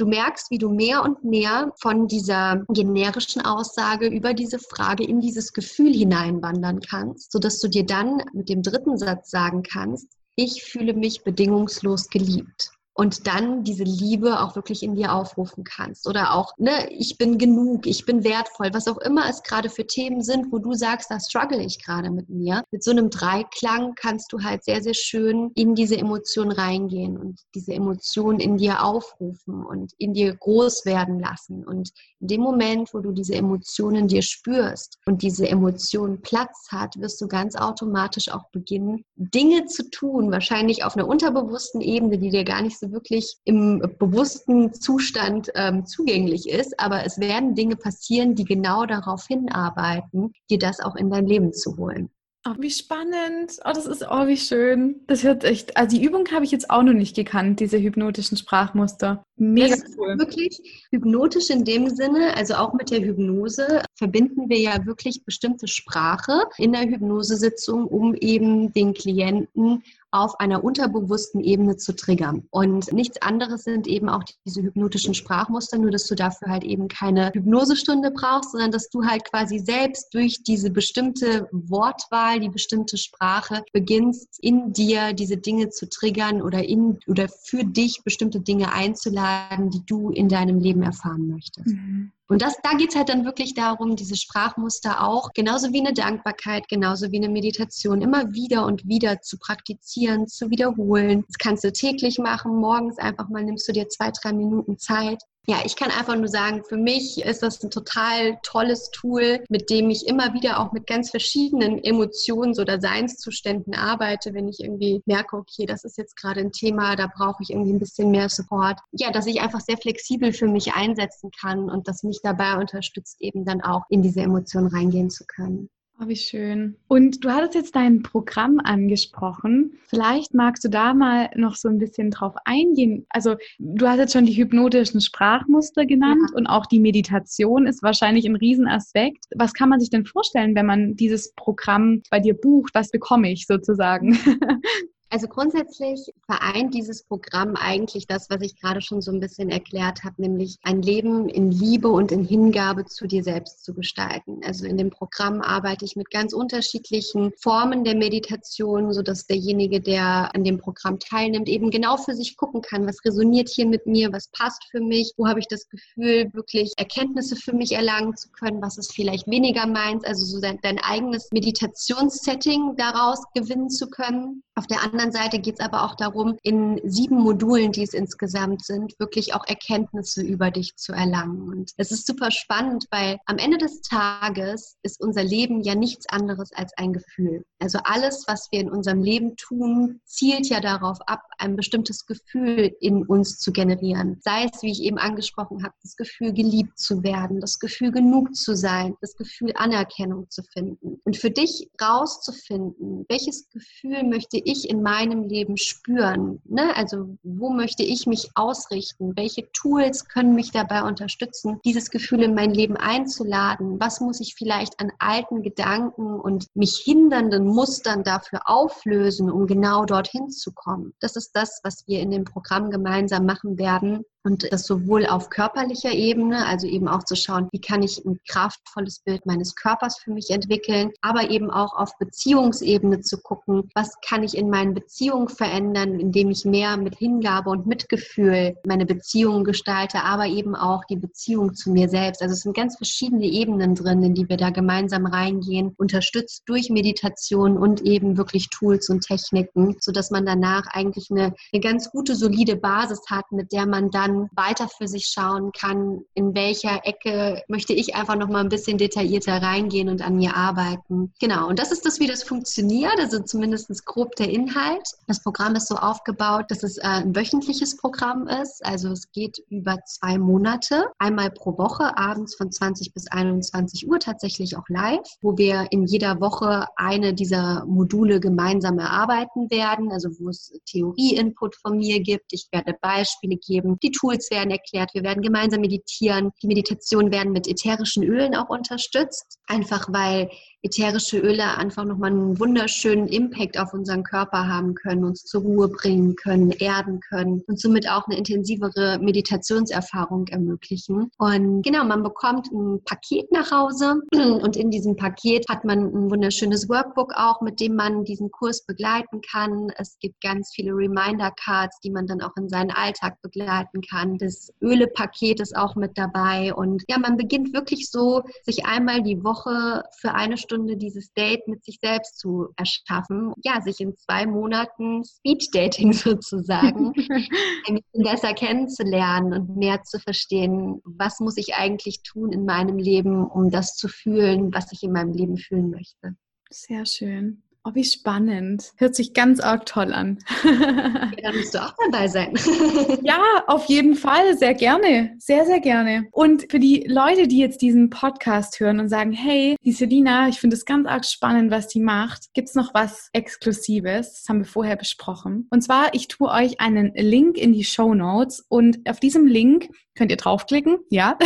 du 0.00 0.06
merkst, 0.06 0.50
wie 0.50 0.58
du 0.58 0.70
mehr 0.70 1.02
und 1.02 1.24
mehr 1.24 1.72
von 1.80 2.08
dieser 2.08 2.64
generischen 2.68 3.42
Aussage 3.42 4.06
über 4.06 4.34
diese 4.34 4.58
Frage 4.58 5.04
in 5.04 5.20
dieses 5.20 5.52
Gefühl 5.52 5.92
hineinwandern 5.92 6.80
kannst, 6.80 7.32
sodass 7.32 7.60
du 7.60 7.68
dir 7.68 7.84
dann 7.84 8.22
mit 8.32 8.48
dem 8.48 8.62
dritten 8.62 8.98
Satz 8.98 9.30
sagen 9.30 9.62
kannst, 9.62 10.08
ich 10.36 10.64
fühle 10.64 10.94
mich 10.94 11.22
bedingungslos 11.22 12.08
geliebt 12.08 12.72
und 12.94 13.26
dann 13.26 13.64
diese 13.64 13.82
Liebe 13.82 14.40
auch 14.40 14.54
wirklich 14.54 14.82
in 14.82 14.94
dir 14.94 15.12
aufrufen 15.12 15.64
kannst. 15.64 16.08
Oder 16.08 16.34
auch, 16.34 16.52
ne, 16.58 16.88
ich 16.90 17.18
bin 17.18 17.38
genug, 17.38 17.86
ich 17.86 18.06
bin 18.06 18.22
wertvoll, 18.22 18.70
was 18.72 18.86
auch 18.86 18.98
immer 18.98 19.28
es 19.28 19.42
gerade 19.42 19.68
für 19.68 19.86
Themen 19.86 20.22
sind, 20.22 20.52
wo 20.52 20.58
du 20.58 20.74
sagst, 20.74 21.10
da 21.10 21.18
struggle 21.18 21.60
ich 21.60 21.82
gerade 21.84 22.10
mit 22.10 22.28
mir. 22.28 22.62
Mit 22.70 22.84
so 22.84 22.92
einem 22.92 23.10
Dreiklang 23.10 23.94
kannst 23.96 24.32
du 24.32 24.42
halt 24.42 24.64
sehr, 24.64 24.80
sehr 24.80 24.94
schön 24.94 25.50
in 25.56 25.74
diese 25.74 25.98
Emotion 25.98 26.52
reingehen 26.52 27.18
und 27.18 27.40
diese 27.54 27.74
Emotion 27.74 28.38
in 28.38 28.56
dir 28.56 28.84
aufrufen 28.84 29.64
und 29.64 29.92
in 29.98 30.14
dir 30.14 30.34
groß 30.36 30.86
werden 30.86 31.18
lassen. 31.18 31.64
Und 31.64 31.90
in 32.20 32.28
dem 32.28 32.40
Moment, 32.42 32.94
wo 32.94 33.00
du 33.00 33.10
diese 33.10 33.34
Emotionen 33.34 34.06
dir 34.06 34.22
spürst 34.22 34.98
und 35.06 35.22
diese 35.22 35.48
Emotion 35.48 36.22
Platz 36.22 36.68
hat, 36.70 36.96
wirst 37.00 37.20
du 37.20 37.26
ganz 37.26 37.56
automatisch 37.56 38.28
auch 38.30 38.48
beginnen, 38.50 39.04
Dinge 39.16 39.66
zu 39.66 39.90
tun, 39.90 40.30
wahrscheinlich 40.30 40.84
auf 40.84 40.96
einer 40.96 41.08
unterbewussten 41.08 41.80
Ebene, 41.80 42.18
die 42.18 42.30
dir 42.30 42.44
gar 42.44 42.62
nicht 42.62 42.78
wirklich 42.92 43.36
im 43.44 43.80
bewussten 43.98 44.72
Zustand 44.72 45.50
ähm, 45.54 45.86
zugänglich 45.86 46.48
ist. 46.48 46.78
Aber 46.78 47.04
es 47.04 47.18
werden 47.18 47.54
Dinge 47.54 47.76
passieren, 47.76 48.34
die 48.34 48.44
genau 48.44 48.86
darauf 48.86 49.26
hinarbeiten, 49.26 50.32
dir 50.50 50.58
das 50.58 50.80
auch 50.80 50.96
in 50.96 51.10
dein 51.10 51.26
Leben 51.26 51.52
zu 51.52 51.76
holen. 51.76 52.10
Oh, 52.46 52.52
wie 52.58 52.70
spannend. 52.70 53.58
Oh, 53.64 53.70
das 53.72 53.86
ist, 53.86 54.04
oh, 54.06 54.26
wie 54.26 54.36
schön. 54.36 55.00
Das 55.06 55.24
hört 55.24 55.44
echt, 55.44 55.78
also 55.78 55.96
die 55.96 56.04
Übung 56.04 56.26
habe 56.30 56.44
ich 56.44 56.50
jetzt 56.50 56.68
auch 56.68 56.82
noch 56.82 56.92
nicht 56.92 57.16
gekannt, 57.16 57.58
diese 57.58 57.80
hypnotischen 57.80 58.36
Sprachmuster. 58.36 59.24
Mega 59.36 59.76
cool. 59.96 60.18
Wirklich 60.18 60.86
hypnotisch 60.90 61.48
in 61.48 61.64
dem 61.64 61.88
Sinne, 61.88 62.36
also 62.36 62.56
auch 62.56 62.74
mit 62.74 62.90
der 62.90 63.00
Hypnose 63.00 63.82
verbinden 63.94 64.50
wir 64.50 64.58
ja 64.58 64.84
wirklich 64.84 65.24
bestimmte 65.24 65.68
Sprache 65.68 66.42
in 66.58 66.72
der 66.72 66.82
Hypnosesitzung, 66.82 67.86
um 67.86 68.14
eben 68.14 68.74
den 68.74 68.92
Klienten 68.92 69.82
auf 70.14 70.38
einer 70.38 70.62
unterbewussten 70.62 71.42
Ebene 71.42 71.76
zu 71.76 71.94
triggern. 71.94 72.44
Und 72.50 72.92
nichts 72.92 73.20
anderes 73.20 73.64
sind 73.64 73.88
eben 73.88 74.08
auch 74.08 74.22
diese 74.46 74.62
hypnotischen 74.62 75.12
Sprachmuster, 75.12 75.76
nur 75.76 75.90
dass 75.90 76.06
du 76.06 76.14
dafür 76.14 76.48
halt 76.48 76.62
eben 76.62 76.86
keine 76.86 77.32
Hypnosestunde 77.34 78.12
brauchst, 78.12 78.52
sondern 78.52 78.70
dass 78.70 78.88
du 78.90 79.04
halt 79.04 79.24
quasi 79.24 79.58
selbst 79.58 80.14
durch 80.14 80.44
diese 80.44 80.70
bestimmte 80.70 81.48
Wortwahl, 81.50 82.38
die 82.38 82.48
bestimmte 82.48 82.96
Sprache 82.96 83.64
beginnst, 83.72 84.38
in 84.40 84.72
dir 84.72 85.14
diese 85.14 85.36
Dinge 85.36 85.70
zu 85.70 85.88
triggern 85.88 86.42
oder 86.42 86.64
in 86.64 87.00
oder 87.08 87.28
für 87.28 87.64
dich 87.64 88.02
bestimmte 88.04 88.40
Dinge 88.40 88.72
einzuladen, 88.72 89.70
die 89.70 89.84
du 89.84 90.10
in 90.10 90.28
deinem 90.28 90.60
Leben 90.60 90.82
erfahren 90.82 91.26
möchtest. 91.26 91.74
Mhm. 91.74 92.12
Und 92.26 92.40
das, 92.40 92.56
da 92.62 92.72
geht 92.74 92.90
es 92.90 92.96
halt 92.96 93.10
dann 93.10 93.26
wirklich 93.26 93.54
darum, 93.54 93.96
diese 93.96 94.16
Sprachmuster 94.16 95.06
auch, 95.06 95.32
genauso 95.34 95.72
wie 95.72 95.80
eine 95.80 95.92
Dankbarkeit, 95.92 96.68
genauso 96.68 97.12
wie 97.12 97.18
eine 97.18 97.28
Meditation, 97.28 98.00
immer 98.00 98.32
wieder 98.32 98.64
und 98.64 98.86
wieder 98.88 99.20
zu 99.20 99.38
praktizieren, 99.38 100.26
zu 100.26 100.48
wiederholen. 100.48 101.24
Das 101.28 101.36
kannst 101.38 101.64
du 101.64 101.72
täglich 101.72 102.18
machen, 102.18 102.56
morgens 102.56 102.98
einfach 102.98 103.28
mal 103.28 103.44
nimmst 103.44 103.68
du 103.68 103.72
dir 103.72 103.88
zwei, 103.88 104.10
drei 104.10 104.32
Minuten 104.32 104.78
Zeit 104.78 105.22
ja, 105.46 105.58
ich 105.64 105.76
kann 105.76 105.90
einfach 105.90 106.16
nur 106.16 106.28
sagen, 106.28 106.64
für 106.64 106.76
mich 106.76 107.22
ist 107.22 107.42
das 107.42 107.62
ein 107.62 107.70
total 107.70 108.38
tolles 108.42 108.90
Tool, 108.90 109.44
mit 109.50 109.68
dem 109.68 109.90
ich 109.90 110.06
immer 110.06 110.32
wieder 110.32 110.58
auch 110.58 110.72
mit 110.72 110.86
ganz 110.86 111.10
verschiedenen 111.10 111.82
Emotionen 111.84 112.58
oder 112.58 112.80
Seinszuständen 112.80 113.74
arbeite, 113.74 114.32
wenn 114.32 114.48
ich 114.48 114.60
irgendwie 114.60 115.02
merke, 115.04 115.36
okay, 115.36 115.66
das 115.66 115.84
ist 115.84 115.98
jetzt 115.98 116.16
gerade 116.16 116.40
ein 116.40 116.52
Thema, 116.52 116.96
da 116.96 117.10
brauche 117.14 117.42
ich 117.42 117.50
irgendwie 117.50 117.72
ein 117.72 117.78
bisschen 117.78 118.10
mehr 118.10 118.28
Support. 118.28 118.78
Ja, 118.92 119.10
dass 119.10 119.26
ich 119.26 119.40
einfach 119.40 119.60
sehr 119.60 119.76
flexibel 119.76 120.32
für 120.32 120.48
mich 120.48 120.74
einsetzen 120.74 121.30
kann 121.38 121.68
und 121.68 121.88
das 121.88 122.02
mich 122.02 122.20
dabei 122.22 122.56
unterstützt, 122.56 123.16
eben 123.20 123.44
dann 123.44 123.60
auch 123.60 123.82
in 123.90 124.02
diese 124.02 124.22
Emotionen 124.22 124.68
reingehen 124.68 125.10
zu 125.10 125.24
können. 125.26 125.68
Oh, 126.00 126.08
wie 126.08 126.16
schön. 126.16 126.76
Und 126.88 127.24
du 127.24 127.30
hattest 127.30 127.54
jetzt 127.54 127.76
dein 127.76 128.02
Programm 128.02 128.58
angesprochen. 128.58 129.78
Vielleicht 129.86 130.34
magst 130.34 130.64
du 130.64 130.68
da 130.68 130.92
mal 130.92 131.30
noch 131.36 131.54
so 131.54 131.68
ein 131.68 131.78
bisschen 131.78 132.10
drauf 132.10 132.34
eingehen. 132.44 133.06
Also 133.10 133.36
du 133.60 133.86
hast 133.86 133.98
jetzt 133.98 134.12
schon 134.12 134.26
die 134.26 134.36
hypnotischen 134.36 135.00
Sprachmuster 135.00 135.86
genannt 135.86 136.30
ja. 136.30 136.36
und 136.36 136.48
auch 136.48 136.66
die 136.66 136.80
Meditation 136.80 137.68
ist 137.68 137.84
wahrscheinlich 137.84 138.26
ein 138.26 138.34
Riesenaspekt. 138.34 139.24
Was 139.36 139.52
kann 139.52 139.68
man 139.68 139.78
sich 139.78 139.90
denn 139.90 140.04
vorstellen, 140.04 140.56
wenn 140.56 140.66
man 140.66 140.96
dieses 140.96 141.32
Programm 141.34 142.02
bei 142.10 142.18
dir 142.18 142.34
bucht? 142.34 142.74
Was 142.74 142.90
bekomme 142.90 143.30
ich 143.30 143.46
sozusagen? 143.46 144.18
Also 145.10 145.28
grundsätzlich 145.28 146.10
vereint 146.26 146.74
dieses 146.74 147.04
Programm 147.04 147.54
eigentlich 147.56 148.06
das, 148.06 148.28
was 148.30 148.40
ich 148.40 148.60
gerade 148.60 148.80
schon 148.80 149.00
so 149.00 149.12
ein 149.12 149.20
bisschen 149.20 149.48
erklärt 149.48 150.02
habe, 150.02 150.20
nämlich 150.20 150.56
ein 150.62 150.82
Leben 150.82 151.28
in 151.28 151.52
Liebe 151.52 151.88
und 151.88 152.10
in 152.10 152.24
Hingabe 152.24 152.84
zu 152.86 153.06
dir 153.06 153.22
selbst 153.22 153.64
zu 153.64 153.74
gestalten. 153.74 154.40
Also 154.44 154.66
in 154.66 154.76
dem 154.76 154.90
Programm 154.90 155.40
arbeite 155.40 155.84
ich 155.84 155.94
mit 155.94 156.10
ganz 156.10 156.32
unterschiedlichen 156.32 157.32
Formen 157.40 157.84
der 157.84 157.94
Meditation, 157.94 158.92
sodass 158.92 159.26
derjenige, 159.26 159.80
der 159.80 160.34
an 160.34 160.42
dem 160.42 160.58
Programm 160.58 160.98
teilnimmt, 160.98 161.48
eben 161.48 161.70
genau 161.70 161.96
für 161.96 162.14
sich 162.14 162.36
gucken 162.36 162.62
kann, 162.62 162.86
was 162.86 163.04
resoniert 163.04 163.48
hier 163.48 163.66
mit 163.66 163.86
mir, 163.86 164.12
was 164.12 164.28
passt 164.28 164.64
für 164.70 164.80
mich, 164.80 165.12
wo 165.16 165.28
habe 165.28 165.38
ich 165.38 165.46
das 165.46 165.68
Gefühl, 165.68 166.28
wirklich 166.32 166.72
Erkenntnisse 166.76 167.36
für 167.36 167.52
mich 167.52 167.72
erlangen 167.72 168.16
zu 168.16 168.30
können, 168.30 168.60
was 168.60 168.78
ist 168.78 168.92
vielleicht 168.92 169.28
weniger 169.28 169.66
meins, 169.66 170.04
also 170.04 170.24
so 170.24 170.40
dein, 170.40 170.58
dein 170.62 170.78
eigenes 170.78 171.28
Meditationssetting 171.32 172.74
daraus 172.76 173.22
gewinnen 173.34 173.70
zu 173.70 173.88
können. 173.88 174.42
Auf 174.56 174.68
der 174.68 174.84
anderen 174.84 175.10
Seite 175.10 175.40
geht 175.40 175.54
es 175.58 175.60
aber 175.60 175.82
auch 175.82 175.96
darum, 175.96 176.38
in 176.42 176.80
sieben 176.84 177.16
Modulen, 177.16 177.72
die 177.72 177.82
es 177.82 177.92
insgesamt 177.92 178.64
sind, 178.64 178.94
wirklich 179.00 179.34
auch 179.34 179.44
Erkenntnisse 179.46 180.22
über 180.22 180.52
dich 180.52 180.76
zu 180.76 180.92
erlangen. 180.92 181.48
Und 181.48 181.72
es 181.76 181.90
ist 181.90 182.06
super 182.06 182.30
spannend, 182.30 182.86
weil 182.90 183.18
am 183.26 183.38
Ende 183.38 183.58
des 183.58 183.80
Tages 183.82 184.76
ist 184.82 185.00
unser 185.00 185.24
Leben 185.24 185.62
ja 185.62 185.74
nichts 185.74 186.08
anderes 186.08 186.52
als 186.52 186.72
ein 186.76 186.92
Gefühl. 186.92 187.44
Also 187.58 187.80
alles, 187.82 188.24
was 188.28 188.46
wir 188.52 188.60
in 188.60 188.70
unserem 188.70 189.02
Leben 189.02 189.36
tun, 189.36 190.00
zielt 190.04 190.46
ja 190.48 190.60
darauf 190.60 190.98
ab, 191.08 191.22
ein 191.38 191.56
bestimmtes 191.56 192.06
Gefühl 192.06 192.76
in 192.80 193.04
uns 193.04 193.38
zu 193.38 193.50
generieren. 193.50 194.20
Sei 194.22 194.44
es, 194.44 194.62
wie 194.62 194.70
ich 194.70 194.82
eben 194.82 194.98
angesprochen 194.98 195.64
habe, 195.64 195.74
das 195.82 195.96
Gefühl, 195.96 196.32
geliebt 196.32 196.78
zu 196.78 197.02
werden, 197.02 197.40
das 197.40 197.58
Gefühl, 197.58 197.90
genug 197.90 198.36
zu 198.36 198.54
sein, 198.54 198.94
das 199.00 199.16
Gefühl, 199.16 199.52
Anerkennung 199.56 200.30
zu 200.30 200.44
finden. 200.44 201.00
Und 201.02 201.16
für 201.16 201.30
dich 201.30 201.70
rauszufinden, 201.82 203.04
welches 203.08 203.48
Gefühl 203.48 204.04
möchte 204.04 204.43
ich 204.44 204.68
in 204.68 204.82
meinem 204.82 205.24
Leben 205.24 205.56
spüren? 205.56 206.40
Ne? 206.44 206.74
Also 206.76 207.16
wo 207.22 207.50
möchte 207.50 207.82
ich 207.82 208.06
mich 208.06 208.30
ausrichten? 208.34 209.16
Welche 209.16 209.50
Tools 209.52 210.08
können 210.08 210.34
mich 210.34 210.50
dabei 210.50 210.82
unterstützen, 210.82 211.60
dieses 211.64 211.90
Gefühl 211.90 212.22
in 212.22 212.34
mein 212.34 212.52
Leben 212.52 212.76
einzuladen? 212.76 213.80
Was 213.80 214.00
muss 214.00 214.20
ich 214.20 214.34
vielleicht 214.34 214.80
an 214.80 214.92
alten 214.98 215.42
Gedanken 215.42 216.20
und 216.20 216.46
mich 216.54 216.76
hindernden 216.84 217.46
Mustern 217.46 218.04
dafür 218.04 218.42
auflösen, 218.44 219.30
um 219.30 219.46
genau 219.46 219.84
dorthin 219.84 220.30
zu 220.30 220.52
kommen? 220.52 220.94
Das 221.00 221.16
ist 221.16 221.32
das, 221.34 221.60
was 221.62 221.86
wir 221.86 222.00
in 222.00 222.10
dem 222.10 222.24
Programm 222.24 222.70
gemeinsam 222.70 223.26
machen 223.26 223.58
werden. 223.58 224.04
Und 224.26 224.50
das 224.50 224.64
sowohl 224.64 225.04
auf 225.04 225.28
körperlicher 225.28 225.92
Ebene, 225.92 226.46
also 226.46 226.66
eben 226.66 226.88
auch 226.88 227.04
zu 227.04 227.14
schauen, 227.14 227.48
wie 227.52 227.60
kann 227.60 227.82
ich 227.82 228.02
ein 228.06 228.18
kraftvolles 228.26 229.00
Bild 229.00 229.26
meines 229.26 229.54
Körpers 229.54 229.98
für 229.98 230.12
mich 230.12 230.30
entwickeln, 230.30 230.92
aber 231.02 231.28
eben 231.28 231.50
auch 231.50 231.76
auf 231.76 231.98
Beziehungsebene 231.98 233.02
zu 233.02 233.18
gucken, 233.18 233.68
was 233.74 233.92
kann 234.00 234.22
ich 234.22 234.34
in 234.34 234.48
meinen 234.48 234.72
Beziehungen 234.72 235.28
verändern, 235.28 236.00
indem 236.00 236.30
ich 236.30 236.46
mehr 236.46 236.78
mit 236.78 236.96
Hingabe 236.96 237.50
und 237.50 237.66
Mitgefühl 237.66 238.56
meine 238.66 238.86
Beziehungen 238.86 239.44
gestalte, 239.44 240.02
aber 240.02 240.24
eben 240.24 240.56
auch 240.56 240.84
die 240.86 240.96
Beziehung 240.96 241.54
zu 241.54 241.70
mir 241.70 241.90
selbst. 241.90 242.22
Also 242.22 242.32
es 242.32 242.40
sind 242.40 242.56
ganz 242.56 242.78
verschiedene 242.78 243.26
Ebenen 243.26 243.74
drin, 243.74 244.02
in 244.02 244.14
die 244.14 244.26
wir 244.26 244.38
da 244.38 244.48
gemeinsam 244.48 245.04
reingehen, 245.04 245.74
unterstützt 245.76 246.44
durch 246.46 246.70
Meditation 246.70 247.58
und 247.58 247.82
eben 247.82 248.16
wirklich 248.16 248.48
Tools 248.48 248.88
und 248.88 249.02
Techniken, 249.02 249.76
sodass 249.80 250.10
man 250.10 250.24
danach 250.24 250.64
eigentlich 250.68 251.10
eine, 251.10 251.34
eine 251.52 251.60
ganz 251.60 251.90
gute, 251.90 252.14
solide 252.14 252.56
Basis 252.56 253.02
hat, 253.10 253.30
mit 253.30 253.52
der 253.52 253.66
man 253.66 253.90
dann 253.90 254.13
dann 254.14 254.28
weiter 254.34 254.68
für 254.68 254.88
sich 254.88 255.06
schauen 255.06 255.52
kann, 255.52 256.00
in 256.14 256.34
welcher 256.34 256.80
Ecke 256.84 257.42
möchte 257.48 257.72
ich 257.72 257.94
einfach 257.94 258.16
noch 258.16 258.28
mal 258.28 258.40
ein 258.40 258.48
bisschen 258.48 258.78
detaillierter 258.78 259.42
reingehen 259.42 259.88
und 259.88 260.02
an 260.02 260.16
mir 260.16 260.36
arbeiten. 260.36 261.12
Genau, 261.20 261.48
und 261.48 261.58
das 261.58 261.72
ist 261.72 261.84
das, 261.84 262.00
wie 262.00 262.06
das 262.06 262.22
funktioniert, 262.22 262.98
also 262.98 263.20
zumindest 263.20 263.84
grob 263.84 264.16
der 264.16 264.30
Inhalt. 264.30 264.86
Das 265.06 265.22
Programm 265.22 265.54
ist 265.56 265.68
so 265.68 265.76
aufgebaut, 265.76 266.46
dass 266.48 266.62
es 266.62 266.78
äh, 266.78 266.82
ein 266.82 267.16
wöchentliches 267.16 267.76
Programm 267.76 268.26
ist, 268.28 268.64
also 268.64 268.90
es 268.90 269.10
geht 269.12 269.42
über 269.48 269.78
zwei 269.86 270.18
Monate, 270.18 270.86
einmal 270.98 271.30
pro 271.30 271.56
Woche, 271.58 271.96
abends 271.96 272.34
von 272.36 272.50
20 272.50 272.92
bis 272.92 273.06
21 273.08 273.88
Uhr, 273.88 273.98
tatsächlich 273.98 274.56
auch 274.56 274.68
live, 274.68 275.06
wo 275.20 275.36
wir 275.36 275.66
in 275.70 275.84
jeder 275.84 276.20
Woche 276.20 276.66
eine 276.76 277.14
dieser 277.14 277.64
Module 277.66 278.20
gemeinsam 278.20 278.78
erarbeiten 278.78 279.50
werden, 279.50 279.90
also 279.92 280.08
wo 280.18 280.28
es 280.28 280.52
Theorie-Input 280.66 281.56
von 281.56 281.78
mir 281.78 282.00
gibt. 282.00 282.32
Ich 282.32 282.48
werde 282.52 282.74
Beispiele 282.80 283.36
geben, 283.36 283.78
die 283.82 283.90
Tools 284.04 284.30
werden 284.30 284.50
erklärt, 284.50 284.90
wir 284.92 285.02
werden 285.02 285.22
gemeinsam 285.22 285.62
meditieren. 285.62 286.30
Die 286.42 286.46
Meditationen 286.46 287.10
werden 287.10 287.32
mit 287.32 287.48
ätherischen 287.48 288.02
Ölen 288.02 288.34
auch 288.34 288.50
unterstützt, 288.50 289.38
einfach 289.46 289.86
weil 289.90 290.30
ätherische 290.64 291.18
Öle 291.18 291.58
einfach 291.58 291.84
nochmal 291.84 292.10
einen 292.10 292.40
wunderschönen 292.40 293.06
Impact 293.06 293.58
auf 293.58 293.74
unseren 293.74 294.02
Körper 294.02 294.48
haben 294.48 294.74
können, 294.74 295.04
uns 295.04 295.24
zur 295.24 295.42
Ruhe 295.42 295.68
bringen 295.68 296.16
können, 296.16 296.50
erden 296.52 297.00
können 297.00 297.42
und 297.46 297.60
somit 297.60 297.88
auch 297.88 298.06
eine 298.06 298.16
intensivere 298.16 298.98
Meditationserfahrung 298.98 300.26
ermöglichen. 300.28 301.10
Und 301.18 301.62
genau, 301.62 301.84
man 301.84 302.02
bekommt 302.02 302.50
ein 302.50 302.82
Paket 302.84 303.30
nach 303.30 303.50
Hause 303.50 304.00
und 304.14 304.56
in 304.56 304.70
diesem 304.70 304.96
Paket 304.96 305.46
hat 305.50 305.66
man 305.66 305.80
ein 305.80 306.10
wunderschönes 306.10 306.68
Workbook 306.70 307.12
auch, 307.14 307.42
mit 307.42 307.60
dem 307.60 307.76
man 307.76 308.04
diesen 308.04 308.30
Kurs 308.30 308.64
begleiten 308.64 309.20
kann. 309.30 309.70
Es 309.76 309.98
gibt 310.00 310.18
ganz 310.22 310.52
viele 310.54 310.72
Reminder-Cards, 310.72 311.80
die 311.80 311.90
man 311.90 312.06
dann 312.06 312.22
auch 312.22 312.36
in 312.38 312.48
seinen 312.48 312.70
Alltag 312.70 313.20
begleiten 313.20 313.82
kann. 313.82 314.16
Das 314.16 314.50
Öle-Paket 314.62 315.40
ist 315.40 315.54
auch 315.54 315.76
mit 315.76 315.98
dabei 315.98 316.54
und 316.54 316.82
ja, 316.88 316.98
man 316.98 317.18
beginnt 317.18 317.52
wirklich 317.52 317.90
so, 317.90 318.22
sich 318.44 318.64
einmal 318.64 319.02
die 319.02 319.22
Woche 319.22 319.33
für 319.42 320.14
eine 320.14 320.36
Stunde 320.36 320.76
dieses 320.76 321.12
Date 321.12 321.46
mit 321.48 321.64
sich 321.64 321.78
selbst 321.80 322.18
zu 322.18 322.48
erschaffen. 322.56 323.32
Ja, 323.42 323.60
sich 323.60 323.80
in 323.80 323.96
zwei 323.96 324.26
Monaten 324.26 325.02
Speed-Dating 325.04 325.92
sozusagen 325.92 326.92
ein 327.68 327.74
bisschen 327.74 328.04
besser 328.04 328.34
kennenzulernen 328.34 329.32
und 329.32 329.56
mehr 329.56 329.82
zu 329.82 329.98
verstehen, 329.98 330.80
was 330.84 331.20
muss 331.20 331.36
ich 331.36 331.54
eigentlich 331.54 332.02
tun 332.02 332.32
in 332.32 332.44
meinem 332.44 332.78
Leben, 332.78 333.26
um 333.26 333.50
das 333.50 333.76
zu 333.76 333.88
fühlen, 333.88 334.52
was 334.52 334.72
ich 334.72 334.82
in 334.82 334.92
meinem 334.92 335.12
Leben 335.12 335.36
fühlen 335.36 335.70
möchte. 335.70 336.16
Sehr 336.50 336.86
schön. 336.86 337.42
Oh, 337.66 337.70
wie 337.72 337.84
spannend. 337.84 338.72
Hört 338.76 338.94
sich 338.94 339.14
ganz 339.14 339.40
arg 339.40 339.64
toll 339.64 339.94
an. 339.94 340.18
ja, 340.44 341.10
da 341.22 341.32
musst 341.32 341.54
du 341.54 341.62
auch 341.62 341.72
dabei 341.90 342.08
sein. 342.08 342.34
ja, 343.02 343.22
auf 343.46 343.64
jeden 343.70 343.94
Fall. 343.94 344.36
Sehr 344.36 344.52
gerne. 344.52 345.14
Sehr, 345.18 345.46
sehr 345.46 345.60
gerne. 345.60 346.06
Und 346.10 346.44
für 346.50 346.58
die 346.58 346.84
Leute, 346.86 347.26
die 347.26 347.38
jetzt 347.38 347.62
diesen 347.62 347.88
Podcast 347.88 348.60
hören 348.60 348.80
und 348.80 348.90
sagen, 348.90 349.12
hey, 349.12 349.56
die 349.64 349.72
Selina, 349.72 350.28
ich 350.28 350.40
finde 350.40 350.56
es 350.56 350.66
ganz 350.66 350.86
arg 350.86 351.06
spannend, 351.06 351.50
was 351.50 351.66
die 351.68 351.80
macht, 351.80 352.34
gibt 352.34 352.50
es 352.50 352.54
noch 352.54 352.74
was 352.74 353.08
Exklusives? 353.14 354.12
Das 354.12 354.28
haben 354.28 354.40
wir 354.40 354.46
vorher 354.46 354.76
besprochen. 354.76 355.48
Und 355.48 355.62
zwar, 355.62 355.94
ich 355.94 356.08
tue 356.08 356.28
euch 356.28 356.60
einen 356.60 356.92
Link 356.94 357.38
in 357.38 357.54
die 357.54 357.64
Show 357.64 357.94
Notes 357.94 358.44
und 358.46 358.86
auf 358.86 359.00
diesem 359.00 359.26
Link 359.26 359.70
könnt 359.94 360.10
ihr 360.10 360.16
draufklicken, 360.16 360.78
ja. 360.90 361.16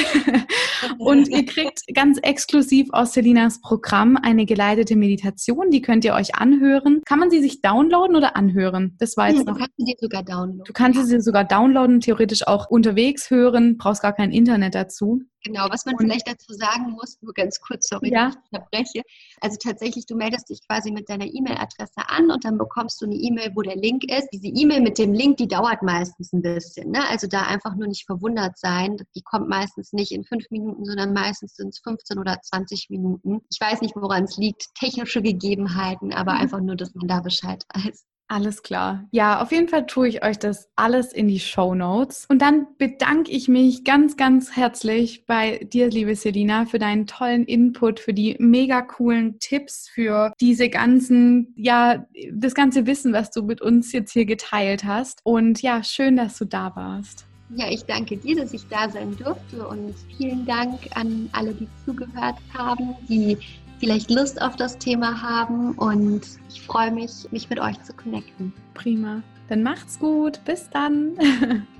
und 0.98 1.28
ihr 1.28 1.44
kriegt 1.44 1.82
ganz 1.94 2.18
exklusiv 2.22 2.88
aus 2.92 3.12
Selinas 3.14 3.60
Programm 3.60 4.16
eine 4.16 4.46
geleitete 4.46 4.96
Meditation, 4.96 5.70
die 5.70 5.80
könnt 5.80 6.04
ihr 6.04 6.14
euch 6.14 6.27
anhören. 6.34 7.02
Kann 7.06 7.18
man 7.18 7.30
sie 7.30 7.40
sich 7.40 7.60
downloaden 7.60 8.16
oder 8.16 8.36
anhören? 8.36 8.96
Das 8.98 9.16
war 9.16 9.28
jetzt 9.28 9.40
hm, 9.40 9.46
noch. 9.46 9.54
Du 9.54 9.60
kannst 9.60 9.76
sie 9.76 9.84
dir 9.84 9.96
sogar 10.00 10.22
downloaden. 10.22 10.64
Du 10.64 10.72
kannst 10.72 11.06
sie 11.06 11.20
sogar 11.20 11.44
downloaden, 11.44 12.00
theoretisch 12.00 12.46
auch 12.46 12.68
unterwegs 12.68 13.30
hören, 13.30 13.76
brauchst 13.76 14.02
gar 14.02 14.12
kein 14.12 14.30
Internet 14.30 14.74
dazu. 14.74 15.22
Genau, 15.44 15.66
was 15.70 15.86
man 15.86 15.94
und, 15.94 16.02
vielleicht 16.02 16.26
dazu 16.26 16.52
sagen 16.52 16.92
muss, 16.92 17.18
nur 17.22 17.32
ganz 17.32 17.60
kurz, 17.60 17.88
sorry, 17.88 18.10
ja. 18.12 18.30
ich 18.30 18.36
unterbreche. 18.50 19.02
Also 19.40 19.56
tatsächlich, 19.62 20.06
du 20.06 20.16
meldest 20.16 20.50
dich 20.50 20.60
quasi 20.66 20.90
mit 20.90 21.08
deiner 21.08 21.26
E-Mail-Adresse 21.26 22.08
an 22.08 22.30
und 22.30 22.44
dann 22.44 22.58
bekommst 22.58 23.00
du 23.00 23.06
eine 23.06 23.14
E-Mail, 23.14 23.52
wo 23.54 23.62
der 23.62 23.76
Link 23.76 24.04
ist. 24.04 24.28
Diese 24.32 24.48
E-Mail 24.48 24.80
mit 24.80 24.98
dem 24.98 25.12
Link, 25.12 25.36
die 25.36 25.46
dauert 25.46 25.82
meistens 25.82 26.32
ein 26.32 26.42
bisschen. 26.42 26.90
Ne? 26.90 27.08
Also 27.08 27.28
da 27.28 27.42
einfach 27.42 27.76
nur 27.76 27.86
nicht 27.86 28.06
verwundert 28.06 28.58
sein. 28.58 28.96
Die 29.14 29.22
kommt 29.22 29.48
meistens 29.48 29.92
nicht 29.92 30.12
in 30.12 30.24
fünf 30.24 30.44
Minuten, 30.50 30.84
sondern 30.84 31.12
meistens 31.12 31.54
sind 31.54 31.68
es 31.68 31.80
15 31.80 32.18
oder 32.18 32.40
20 32.40 32.90
Minuten. 32.90 33.40
Ich 33.50 33.60
weiß 33.60 33.80
nicht, 33.80 33.94
woran 33.94 34.24
es 34.24 34.36
liegt, 34.36 34.74
technische 34.74 35.22
Gegebenheiten, 35.22 36.12
aber 36.12 36.34
mhm. 36.34 36.40
einfach 36.40 36.60
nur, 36.60 36.76
dass 36.76 36.94
man 36.94 37.06
da 37.06 37.20
Bescheid 37.20 37.64
weiß. 37.74 38.04
Alles 38.30 38.62
klar. 38.62 39.04
Ja, 39.10 39.40
auf 39.40 39.52
jeden 39.52 39.68
Fall 39.68 39.86
tue 39.86 40.06
ich 40.06 40.22
euch 40.22 40.38
das 40.38 40.68
alles 40.76 41.14
in 41.14 41.28
die 41.28 41.40
Show 41.40 41.74
Notes. 41.74 42.26
Und 42.28 42.42
dann 42.42 42.66
bedanke 42.76 43.30
ich 43.30 43.48
mich 43.48 43.84
ganz, 43.84 44.18
ganz 44.18 44.54
herzlich 44.54 45.24
bei 45.24 45.66
dir, 45.72 45.88
liebe 45.88 46.14
Selina, 46.14 46.66
für 46.66 46.78
deinen 46.78 47.06
tollen 47.06 47.46
Input, 47.46 48.00
für 48.00 48.12
die 48.12 48.36
mega 48.38 48.82
coolen 48.82 49.38
Tipps, 49.38 49.88
für 49.88 50.34
diese 50.42 50.68
ganzen, 50.68 51.54
ja, 51.56 52.06
das 52.30 52.54
ganze 52.54 52.86
Wissen, 52.86 53.14
was 53.14 53.30
du 53.30 53.42
mit 53.42 53.62
uns 53.62 53.92
jetzt 53.92 54.12
hier 54.12 54.26
geteilt 54.26 54.84
hast. 54.84 55.20
Und 55.24 55.62
ja, 55.62 55.82
schön, 55.82 56.16
dass 56.16 56.36
du 56.36 56.44
da 56.44 56.76
warst. 56.76 57.24
Ja, 57.56 57.70
ich 57.70 57.86
danke 57.86 58.18
dir, 58.18 58.36
dass 58.36 58.52
ich 58.52 58.68
da 58.68 58.90
sein 58.90 59.16
durfte 59.16 59.66
und 59.66 59.94
vielen 60.18 60.44
Dank 60.44 60.80
an 60.94 61.30
alle, 61.32 61.54
die 61.54 61.66
zugehört 61.86 62.36
haben, 62.52 62.94
die 63.08 63.38
vielleicht 63.78 64.10
Lust 64.10 64.40
auf 64.42 64.56
das 64.56 64.78
Thema 64.78 65.22
haben 65.22 65.72
und 65.72 66.22
ich 66.48 66.62
freue 66.62 66.90
mich, 66.90 67.30
mich 67.30 67.48
mit 67.50 67.60
euch 67.60 67.80
zu 67.82 67.92
connecten. 67.92 68.52
Prima. 68.74 69.22
Dann 69.48 69.62
macht's 69.62 69.98
gut. 69.98 70.40
Bis 70.44 70.68
dann. 70.70 71.16